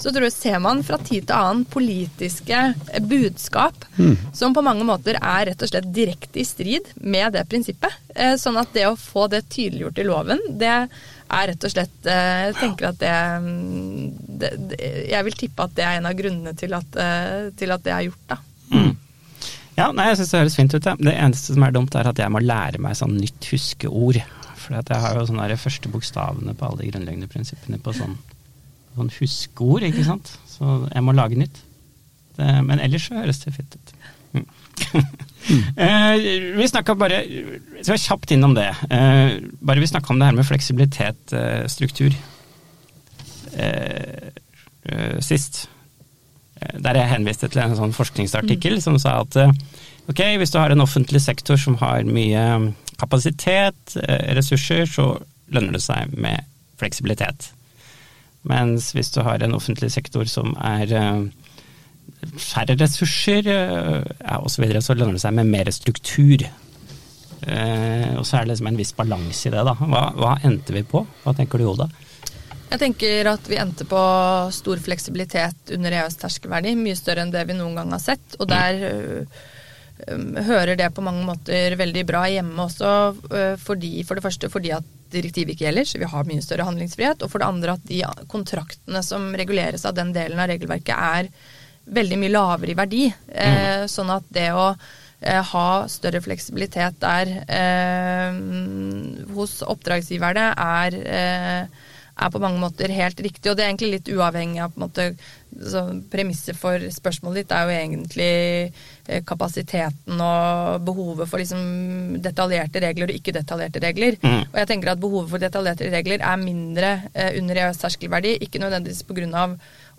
[0.00, 2.64] Så tror jeg ser man fra tid til annen politiske
[3.08, 3.84] budskap budskap
[4.34, 7.92] som på mange måter er rett og slett direkte i strid med det prinsippet.
[8.14, 12.06] Eh, Sånn at det å få det tydeliggjort i loven, det er rett og slett
[12.06, 14.08] eh, Jeg tenker at det, mm,
[14.40, 17.72] det, det Jeg vil tippe at det er en av grunnene til at, eh, til
[17.72, 18.40] at det er gjort, da.
[19.78, 20.86] Ja, nei, jeg syns det høres fint ut.
[20.86, 20.94] Ja.
[21.00, 24.20] Det eneste som er dumt, er at jeg må lære meg sånn nytt huskeord.
[24.62, 28.14] For jeg har jo sånne der første bokstavene på alle de grunnleggende prinsippene på sånn,
[28.96, 30.34] sånn huskeord, ikke sant.
[30.50, 31.62] Så jeg må lage nytt.
[32.36, 33.94] Det, men ellers så høres det fint ut.
[34.38, 34.48] Mm.
[35.76, 36.20] Eh,
[36.54, 37.16] vi snakka bare
[37.82, 38.68] Så kjapt innom det.
[38.94, 42.14] Eh, bare vi snakka om det her med fleksibilitet, eh, struktur,
[45.18, 45.64] sist.
[46.62, 49.52] Eh, Der jeg henviste til en sånn forskningsartikkel som sa at eh,
[50.10, 55.16] ok, hvis du har en offentlig sektor som har mye kapasitet, eh, ressurser, så
[55.52, 56.44] lønner det seg med
[56.80, 57.52] fleksibilitet.
[58.48, 60.90] Mens hvis du har en offentlig sektor som er
[62.38, 66.42] færre ressurser ja, osv., så, så lønner det seg med mer struktur.
[67.42, 69.62] Og så er det liksom en viss balanse i det.
[69.68, 69.76] da.
[69.78, 71.04] Hva, hva endte vi på?
[71.22, 71.86] Hva tenker du, Oda?
[72.72, 74.02] Jeg tenker at vi endte på
[74.56, 78.38] stor fleksibilitet under EØS terskelverdi, mye større enn det vi noen gang har sett.
[78.40, 79.42] Og der øh,
[80.06, 82.94] øh, hører det på mange måter veldig bra hjemme også,
[83.28, 86.64] øh, fordi, for det første fordi at direktivet ikke gjelder, så vi har mye større
[86.70, 87.20] handlingsfrihet.
[87.20, 88.00] Og for det andre at de
[88.32, 91.28] kontraktene som reguleres av den delen av regelverket er
[91.92, 93.04] veldig mye lavere i verdi.
[93.28, 93.88] Mm.
[93.90, 98.42] sånn at det å eh, ha større fleksibilitet der eh,
[99.36, 101.81] hos oppdragsgiverne er eh,
[102.12, 104.84] er på mange måter helt riktig, og det er egentlig litt uavhengig av på en
[104.84, 105.06] måte,
[105.52, 105.82] så
[106.12, 108.32] Premisset for spørsmålet ditt er jo egentlig
[109.06, 114.16] eh, kapasiteten og behovet for liksom detaljerte regler og ikke detaljerte regler.
[114.22, 114.46] Mm.
[114.48, 119.04] Og jeg tenker at behovet for detaljerte regler er mindre eh, under EØS-terskelverdi, ikke nødvendigvis
[119.08, 119.46] pga.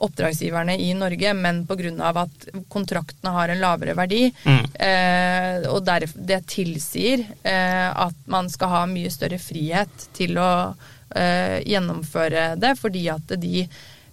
[0.04, 2.14] oppdragsgiverne i Norge, men pga.
[2.24, 4.24] at kontraktene har en lavere verdi.
[4.46, 4.66] Mm.
[4.74, 10.74] Eh, og der, det tilsier eh, at man skal ha mye større frihet til å
[11.14, 13.68] gjennomføre det, fordi at de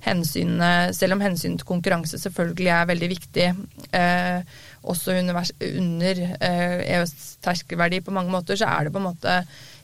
[0.05, 3.49] hensynene, selv om hensynet til konkurranse selvfølgelig er veldig viktig,
[3.97, 9.37] eh, også under eh, EUs terskelverdi på mange måter, så er det på en måte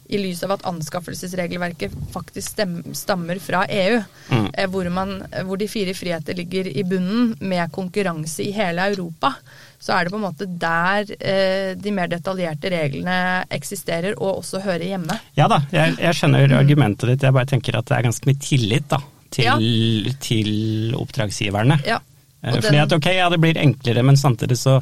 [0.09, 2.61] i lys av at anskaffelsesregelverket faktisk
[2.97, 4.51] stammer fra EU, Mm.
[4.55, 9.35] eh, hvor, man, hvor de fire friheter ligger i bunnen med konkurranse i hele Europa,
[9.79, 14.63] så er det på en måte der eh, de mer detaljerte reglene eksisterer og også
[14.65, 15.19] hører hjemme.
[15.37, 17.23] Ja da, jeg, jeg skjønner argumentet ditt.
[17.23, 18.99] Jeg bare tenker at det er ganske mye tillit da,
[19.31, 19.57] til, Ja.
[20.21, 21.79] til oppdragsgiverne.
[21.87, 22.01] Ja.
[22.43, 24.81] Eh, Fordi den- at ok, ja det blir enklere, men samtidig så,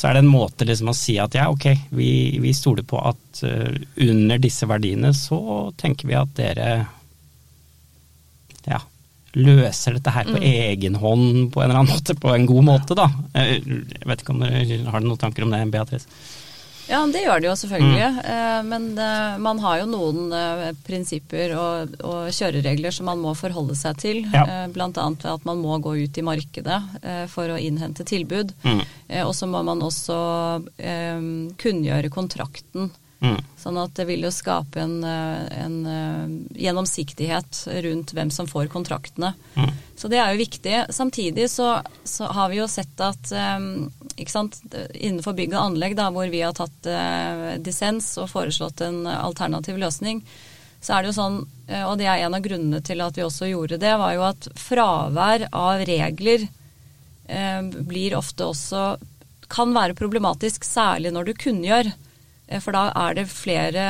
[0.00, 2.08] så er det en måte liksom å si at ja ok, vi,
[2.40, 3.74] vi stoler på at uh,
[4.06, 5.40] under disse verdiene så
[5.76, 6.68] tenker vi at dere
[8.64, 8.80] ja,
[9.36, 10.46] løser dette her på Mm.
[10.48, 13.06] egen hånd på en eller annen måte, på en god måte da.
[13.34, 16.08] Eh, Jeg vet ikke om dere har noen tanker om det, Beatrice?
[16.90, 18.08] Ja, det gjør det jo selvfølgelig.
[18.18, 18.68] Mm.
[18.70, 23.76] Men eh, man har jo noen eh, prinsipper og, og kjøreregler som man må forholde
[23.78, 24.22] seg til.
[24.34, 24.66] Ja.
[24.74, 24.88] Bl.a.
[24.90, 28.52] At man må gå ut i markedet eh, for å innhente tilbud.
[28.66, 28.82] Mm.
[29.08, 30.18] Eh, Og så må man også
[30.82, 31.22] eh,
[31.62, 32.90] kunngjøre kontrakten.
[33.20, 33.38] Mm.
[33.60, 38.70] Sånn at det vil jo skape en, eh, en eh, gjennomsiktighet rundt hvem som får
[38.72, 39.34] kontraktene.
[39.56, 39.72] Mm.
[40.00, 40.76] Så det er jo viktig.
[40.96, 43.34] Samtidig så, så har vi jo sett at
[44.16, 44.56] ikke sant,
[44.96, 49.76] innenfor bygg og anlegg, da, hvor vi har tatt eh, dissens og foreslått en alternativ
[49.80, 50.24] løsning,
[50.80, 53.24] så er det jo sånn, eh, og det er en av grunnene til at vi
[53.26, 56.46] også gjorde det, var jo at fravær av regler
[57.28, 58.84] eh, blir ofte også
[59.50, 61.90] kan være problematisk, særlig når du kunngjør.
[61.90, 62.09] Eh,
[62.58, 63.84] For da er det flere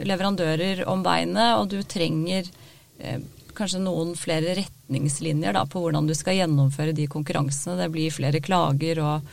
[0.00, 2.46] leverandører om beinet, og du trenger
[2.98, 3.20] eh,
[3.58, 7.76] kanskje noen flere retningslinjer da, på hvordan du skal gjennomføre de konkurransene.
[7.80, 9.28] Det blir flere klager, og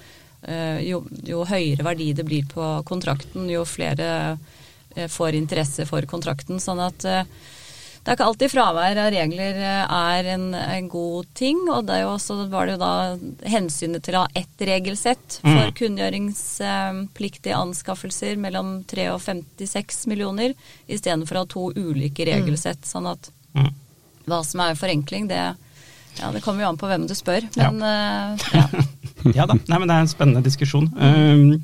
[0.50, 4.10] eh, jo, jo høyere verdi det blir på kontrakten, jo flere
[4.96, 6.60] eh, får interesse for kontrakten.
[6.64, 7.24] Sånn at eh,
[8.06, 11.58] det er ikke alltid fravær av regler eh, er en, en god ting.
[11.74, 12.92] Og det jo også, var det jo da
[13.50, 15.74] hensynet til å ha ett regelsett for Mm.
[15.80, 20.54] kunngjøringspliktige anskaffelser mellom 3 og 56 millioner,
[20.88, 22.86] istedenfor å ha to ulike regelsett.
[22.86, 23.72] Sånn at Mm.
[24.28, 25.42] hva som er forenkling, det,
[26.20, 27.50] ja, det kommer jo an på hvem du spør.
[27.58, 27.72] Ja.
[27.72, 28.68] Men eh, ja.
[29.34, 30.86] Ja da, Nei, men det er en spennende diskusjon.
[31.02, 31.64] Um,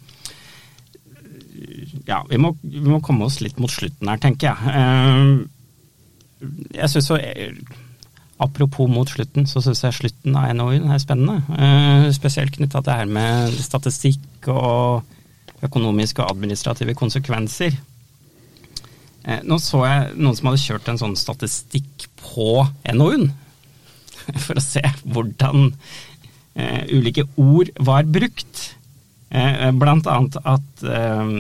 [2.08, 4.58] ja, vi må, vi må komme oss litt mot slutten her, tenker jeg.
[4.74, 5.50] Um,
[6.74, 7.54] jeg synes så, eh,
[8.42, 11.44] Apropos mot slutten, så syns jeg slutten av NOU-en er spennende.
[11.46, 15.04] Uh, spesielt knytta til det her med statistikk og
[15.62, 17.78] økonomiske og administrative konsekvenser.
[19.22, 22.66] Eh, Nå så jeg noen som hadde kjørt en sånn statistikk på
[22.96, 23.30] NOU-en,
[24.48, 25.70] for å se hvordan
[26.58, 28.72] eh, ulike ord var brukt.
[29.30, 31.36] Eh, blant annet at eh, eh,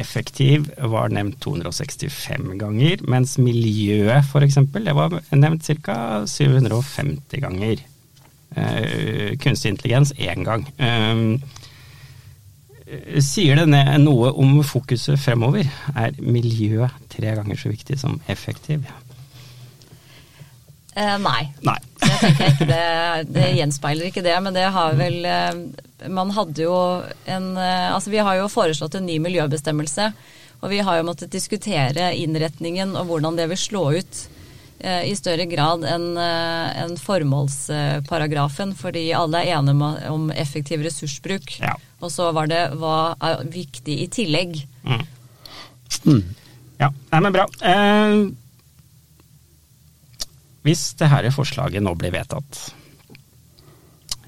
[0.00, 4.58] effektiv var nevnt 265 ganger, mens miljøet f.eks.
[4.74, 5.96] det var nevnt ca.
[6.28, 7.86] 750 ganger.
[8.50, 10.64] Uh, kunstig intelligens én gang.
[10.80, 11.38] Uh,
[13.22, 15.68] Sier det noe om fokuset fremover?
[15.94, 18.82] Er miljø tre ganger så viktig som effektiv?
[21.00, 21.44] Eh, nei.
[21.64, 21.78] Nei.
[22.00, 22.88] Jeg tenker ikke det,
[23.32, 26.74] det gjenspeiler ikke det, men det har vel eh, Man hadde jo
[27.28, 30.10] en eh, Altså, vi har jo foreslått en ny miljøbestemmelse.
[30.60, 34.18] Og vi har jo måttet diskutere innretningen og hvordan det vil slå ut
[34.84, 39.86] eh, i større grad enn en formålsparagrafen, fordi alle er enige om,
[40.18, 41.54] om effektiv ressursbruk.
[41.64, 41.78] Ja.
[42.04, 44.60] Og så var det hva er viktig i tillegg.
[44.84, 46.20] Mm.
[46.80, 47.48] Ja, nei, men bra.
[47.64, 48.20] Eh,
[50.66, 52.60] hvis det her forslaget nå blir vedtatt,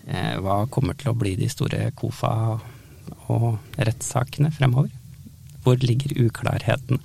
[0.06, 2.34] eh, hva kommer til å bli de store KOFA
[3.32, 4.90] og rettssakene fremover?
[5.62, 7.02] Hvor ligger uklarheten?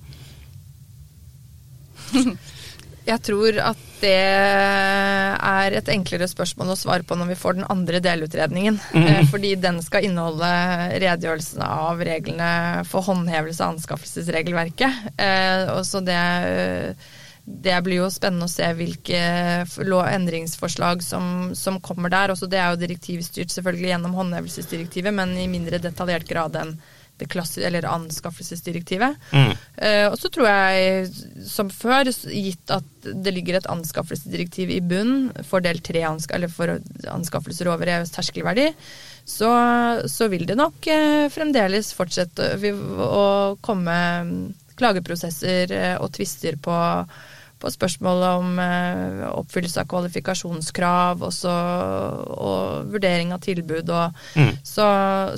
[3.08, 7.68] Jeg tror at det er et enklere spørsmål å svare på når vi får den
[7.72, 8.80] andre delutredningen.
[8.92, 9.30] Mm.
[9.32, 10.50] Fordi den skal inneholde
[11.00, 15.08] redegjørelsen av reglene for håndhevelse av anskaffelsesregelverket.
[15.16, 16.20] Eh, og så det,
[17.48, 19.20] det blir jo spennende å se hvilke
[19.88, 22.34] endringsforslag som, som kommer der.
[22.34, 26.76] Også det er jo direktivstyrt selvfølgelig gjennom håndhevelsesdirektivet, men i mindre detaljert grad enn
[27.18, 29.16] det klassi- eller anskaffelsesdirektivet.
[29.32, 29.54] Mm.
[29.80, 31.08] Uh, og så tror jeg,
[31.48, 36.52] som før, gitt at det ligger et anskaffelsesdirektiv i bunn for del tre anska eller
[36.52, 36.76] for
[37.10, 38.70] anskaffelser over EUs terskelverdi,
[39.28, 39.50] så,
[40.06, 42.54] så vil det nok uh, fremdeles fortsette
[43.08, 43.26] å
[43.66, 44.40] komme mm,
[44.78, 46.76] klageprosesser eh, og tvister på,
[47.60, 51.54] på spørsmålet om eh, oppfyllelse av kvalifikasjonskrav også,
[52.38, 53.90] og vurdering av tilbud.
[53.90, 54.54] Og, Mm.
[54.64, 54.88] så,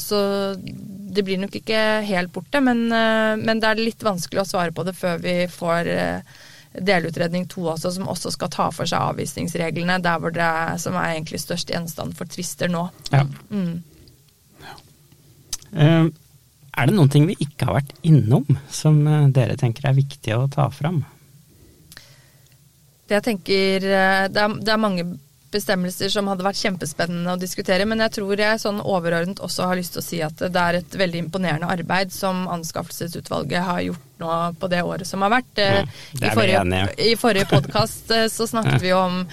[0.02, 0.20] så
[0.60, 4.76] det blir nok ikke helt borte, men, eh, men det er litt vanskelig å svare
[4.76, 6.40] på det før vi får eh,
[6.86, 10.98] delutredning to også, som også skal ta for seg avvisningsreglene, der hvor det er, som
[11.00, 12.90] er egentlig størst gjenstand for tvister nå.
[13.12, 13.24] Ja.
[13.50, 13.80] Mm.
[16.80, 19.02] Er det noen ting vi ikke har vært innom, som
[19.36, 21.02] dere tenker er viktig å ta fram?
[23.10, 25.08] Det jeg tenker eh, det er, det er mange
[25.50, 29.80] bestemmelser som hadde vært kjempespennende å diskutere, men jeg tror jeg sånn overordnet også har
[29.80, 34.22] lyst til å si at det er et veldig imponerende arbeid som anskaffelsesutvalget har gjort
[34.22, 35.56] nå på det året som har vært.
[35.58, 39.24] Eh, Mm, I forrige, i forrige podkast så snakket vi om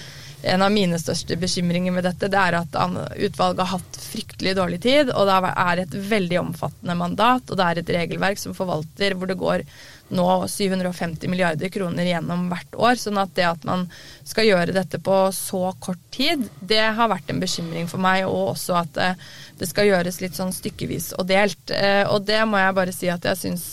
[0.47, 4.81] en av mine største bekymringer med dette, det er at utvalget har hatt fryktelig dårlig
[4.83, 9.17] tid, og det er et veldig omfattende mandat, og det er et regelverk som forvalter
[9.17, 9.65] hvor det går
[10.09, 12.95] nå 750 milliarder kroner gjennom hvert år.
[13.01, 13.87] Sånn at det at man
[14.27, 18.53] skal gjøre dette på så kort tid, det har vært en bekymring for meg, og
[18.55, 19.27] også at eh,
[19.59, 21.75] det skal gjøres litt sånn stykkevis og delt.
[21.75, 23.69] Eh, Og det må jeg bare si at jeg syns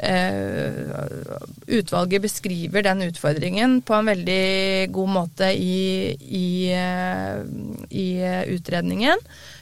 [0.00, 0.70] Eh,
[1.66, 6.72] utvalget beskriver den utfordringen på en veldig god måte i, i,
[7.90, 8.06] i
[8.54, 9.20] utredningen.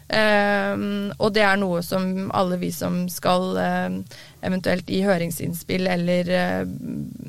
[0.08, 0.74] Eh,
[1.18, 3.98] og det er noe som alle vi som skal eh,
[4.48, 6.62] eventuelt i høringsinnspill eller eh,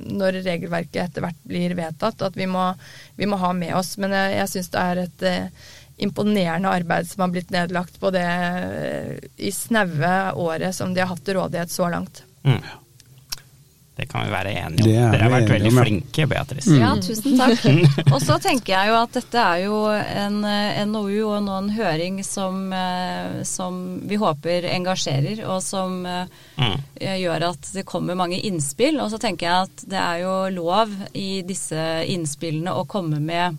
[0.09, 2.71] når regelverket etter hvert blir vedtatt, at vi må,
[3.19, 3.97] vi må ha med oss.
[3.99, 5.69] Men jeg, jeg syns det er et eh,
[5.99, 11.11] imponerende arbeid som har blitt nedlagt på det eh, i snaue året som de har
[11.11, 12.23] hatt til rådighet så langt.
[12.47, 12.61] Mm.
[13.99, 14.87] Det kan vi være enige om.
[14.87, 16.77] Det er Dere har vært veldig flinke, Beatrice.
[16.79, 17.65] Ja, tusen takk.
[18.15, 21.69] Og så tenker jeg jo at dette er jo en eh, NOU og nå en
[21.75, 26.25] høring som, eh, som vi håper engasjerer, og som eh,
[26.59, 26.73] Mm.
[26.99, 28.97] gjør at det kommer mange innspill.
[28.99, 31.79] Og så tenker jeg at det er jo lov i disse
[32.11, 33.55] innspillene å komme med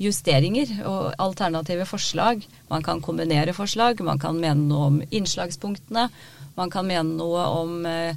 [0.00, 2.42] justeringer og alternative forslag.
[2.70, 6.08] Man kan kombinere forslag, man kan mene noe om innslagspunktene,
[6.56, 8.16] man kan mene noe om eh,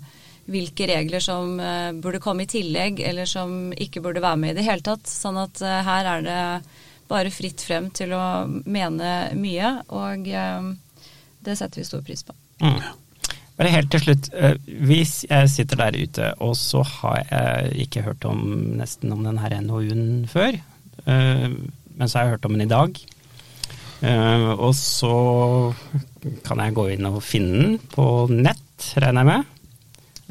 [0.50, 4.58] hvilke regler som eh, burde komme i tillegg, eller som ikke burde være med i
[4.60, 5.08] det hele tatt.
[5.08, 6.42] Sånn at eh, her er det
[7.12, 10.68] bare fritt frem til å mene mye, og eh,
[11.44, 12.36] det setter vi stor pris på.
[12.64, 12.82] Mm.
[13.54, 14.32] Bare helt til slutt.
[14.66, 18.40] Hvis jeg sitter der ute, og så har jeg ikke hørt om
[18.80, 20.58] nesten om den her NOU-en før,
[21.06, 22.98] men så har jeg hørt om den i dag,
[24.58, 25.14] og så
[26.48, 29.54] kan jeg gå inn og finne den på nett, regner jeg med.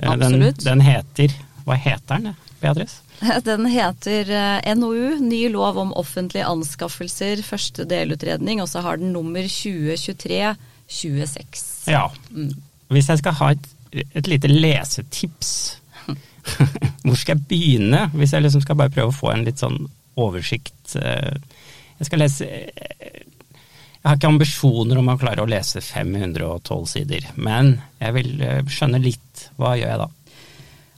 [0.02, 0.16] Eh.
[0.18, 1.30] Den, den heter
[1.64, 2.98] Hva heter den, Beatrice?
[3.46, 9.12] Den heter eh, NOU, ny lov om offentlige anskaffelser, første delutredning, og så har den
[9.14, 11.86] nummer 2023-26.
[11.92, 12.08] Ja.
[12.34, 12.50] Mm.
[12.92, 13.66] Hvis jeg skal ha et,
[14.18, 15.52] et lite lesetips,
[17.06, 18.00] hvor skal jeg begynne?
[18.18, 19.78] Hvis jeg liksom skal bare prøve å få en litt sånn
[20.20, 20.96] oversikt.
[20.98, 21.34] eh,
[22.02, 22.66] Jeg skal lese eh,
[24.02, 28.60] Jeg har ikke ambisjoner om å klare å lese 512 sider, men jeg vil eh,
[28.66, 29.31] skjønne litt.
[29.62, 30.10] Hva gjør jeg da?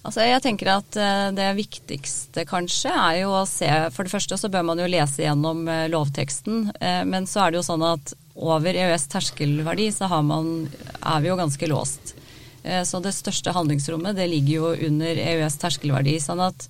[0.05, 4.37] Altså, jeg tenker at eh, det viktigste kanskje er jo å se For det første
[4.37, 7.87] så bør man jo lese gjennom eh, lovteksten, eh, men så er det jo sånn
[7.89, 10.67] at over EØS terskelverdi så har man,
[10.99, 12.17] er vi jo ganske låst.
[12.65, 16.17] Så det største handlingsrommet det ligger jo under EØS terskelverdi.
[16.19, 16.65] sånn at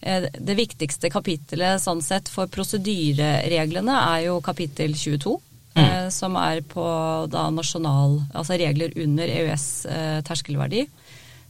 [0.00, 5.34] det viktigste kapittelet sånn sett for prosedyrereglene er jo kapittel 22.
[5.76, 6.08] Mm.
[6.14, 6.86] Som er på
[7.28, 9.66] da nasjonal Altså regler under EØS
[10.24, 10.86] terskelverdi.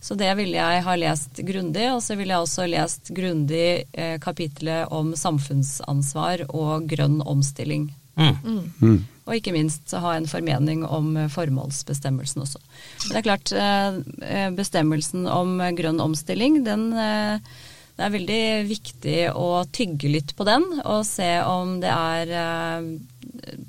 [0.04, 1.86] Så det ville jeg ha lest grundig.
[1.94, 7.88] Og så ville jeg også lest grundig eh, kapitlet om samfunnsansvar og grønn omstilling.
[8.20, 8.66] Mm.
[8.82, 8.98] Mm.
[9.24, 12.60] Og ikke minst ha en formening om eh, formålsbestemmelsen også.
[13.08, 17.54] Det er klart, eh, bestemmelsen om grønn omstilling, den eh,
[17.94, 22.88] det er veldig viktig å tygge litt på den og se om det er eh,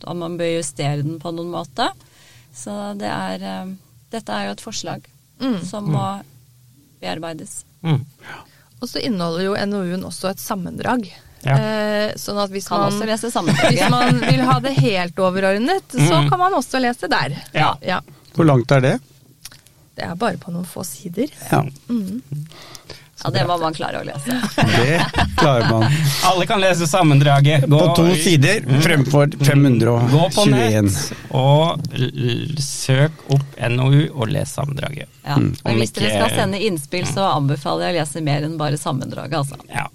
[0.09, 1.91] Om man bør justere den på noen måte.
[2.55, 3.75] Så det er eh,
[4.09, 5.05] Dette er jo et forslag
[5.41, 5.59] Mm.
[5.67, 6.03] som må
[7.01, 7.65] bearbeides.
[7.83, 8.01] Mm.
[8.81, 11.07] Og så inneholder jo NOU-en også et sammendrag.
[11.45, 11.55] Ja.
[11.59, 16.29] Eh, sånn at hvis man, hvis man vil ha det helt overordnet, så Mm.
[16.29, 17.35] kan man også lese der.
[17.53, 17.75] Ja.
[17.81, 17.99] ja.
[18.33, 18.95] Hvor langt er det?
[19.95, 21.29] Det er bare på noen få sider.
[21.51, 21.61] Ja,
[23.23, 24.35] Ja, det må man klare å lese.
[24.55, 24.97] det
[25.39, 25.85] klarer man.
[26.27, 27.63] Alle kan lese sammendraget.
[27.71, 30.09] Gå, På to sider fremfor 521.
[30.11, 35.07] Gå på nett og søk opp NOU og les sammendraget.
[35.23, 35.39] Ja.
[35.39, 35.53] Mm.
[35.79, 39.61] Hvis dere skal sende innspill, så anbefaler jeg å lese mer enn bare sammendraget, altså.
[39.71, 39.87] Ja,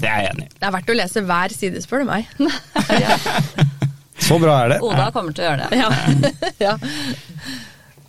[0.00, 0.54] det er jeg enig i.
[0.56, 2.30] Det er verdt å lese hver side, spør du meg.
[4.26, 4.78] Så bra er det.
[4.84, 5.80] Oda kommer til å gjøre det.
[5.82, 5.90] Ja.
[6.70, 6.76] ja.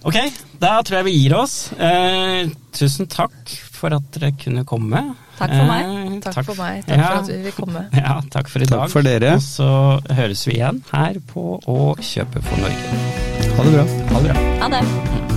[0.07, 0.17] Ok,
[0.61, 1.55] da tror jeg vi gir oss.
[1.73, 5.03] Eh, tusen takk for at dere kunne komme.
[5.37, 6.21] Takk for meg.
[6.25, 6.83] Takk, Takk, for meg.
[6.87, 7.07] Takk Ja.
[7.13, 7.85] for at vi vil komme.
[8.03, 8.89] Ja, takk for i Takk dag.
[8.97, 9.33] for dere.
[9.37, 9.69] Og så
[10.17, 13.01] høres vi igjen her på Å kjøpe for Norge.
[13.57, 13.89] Ha det bra.
[14.13, 14.47] Ha det bra.
[14.65, 15.36] Ha det.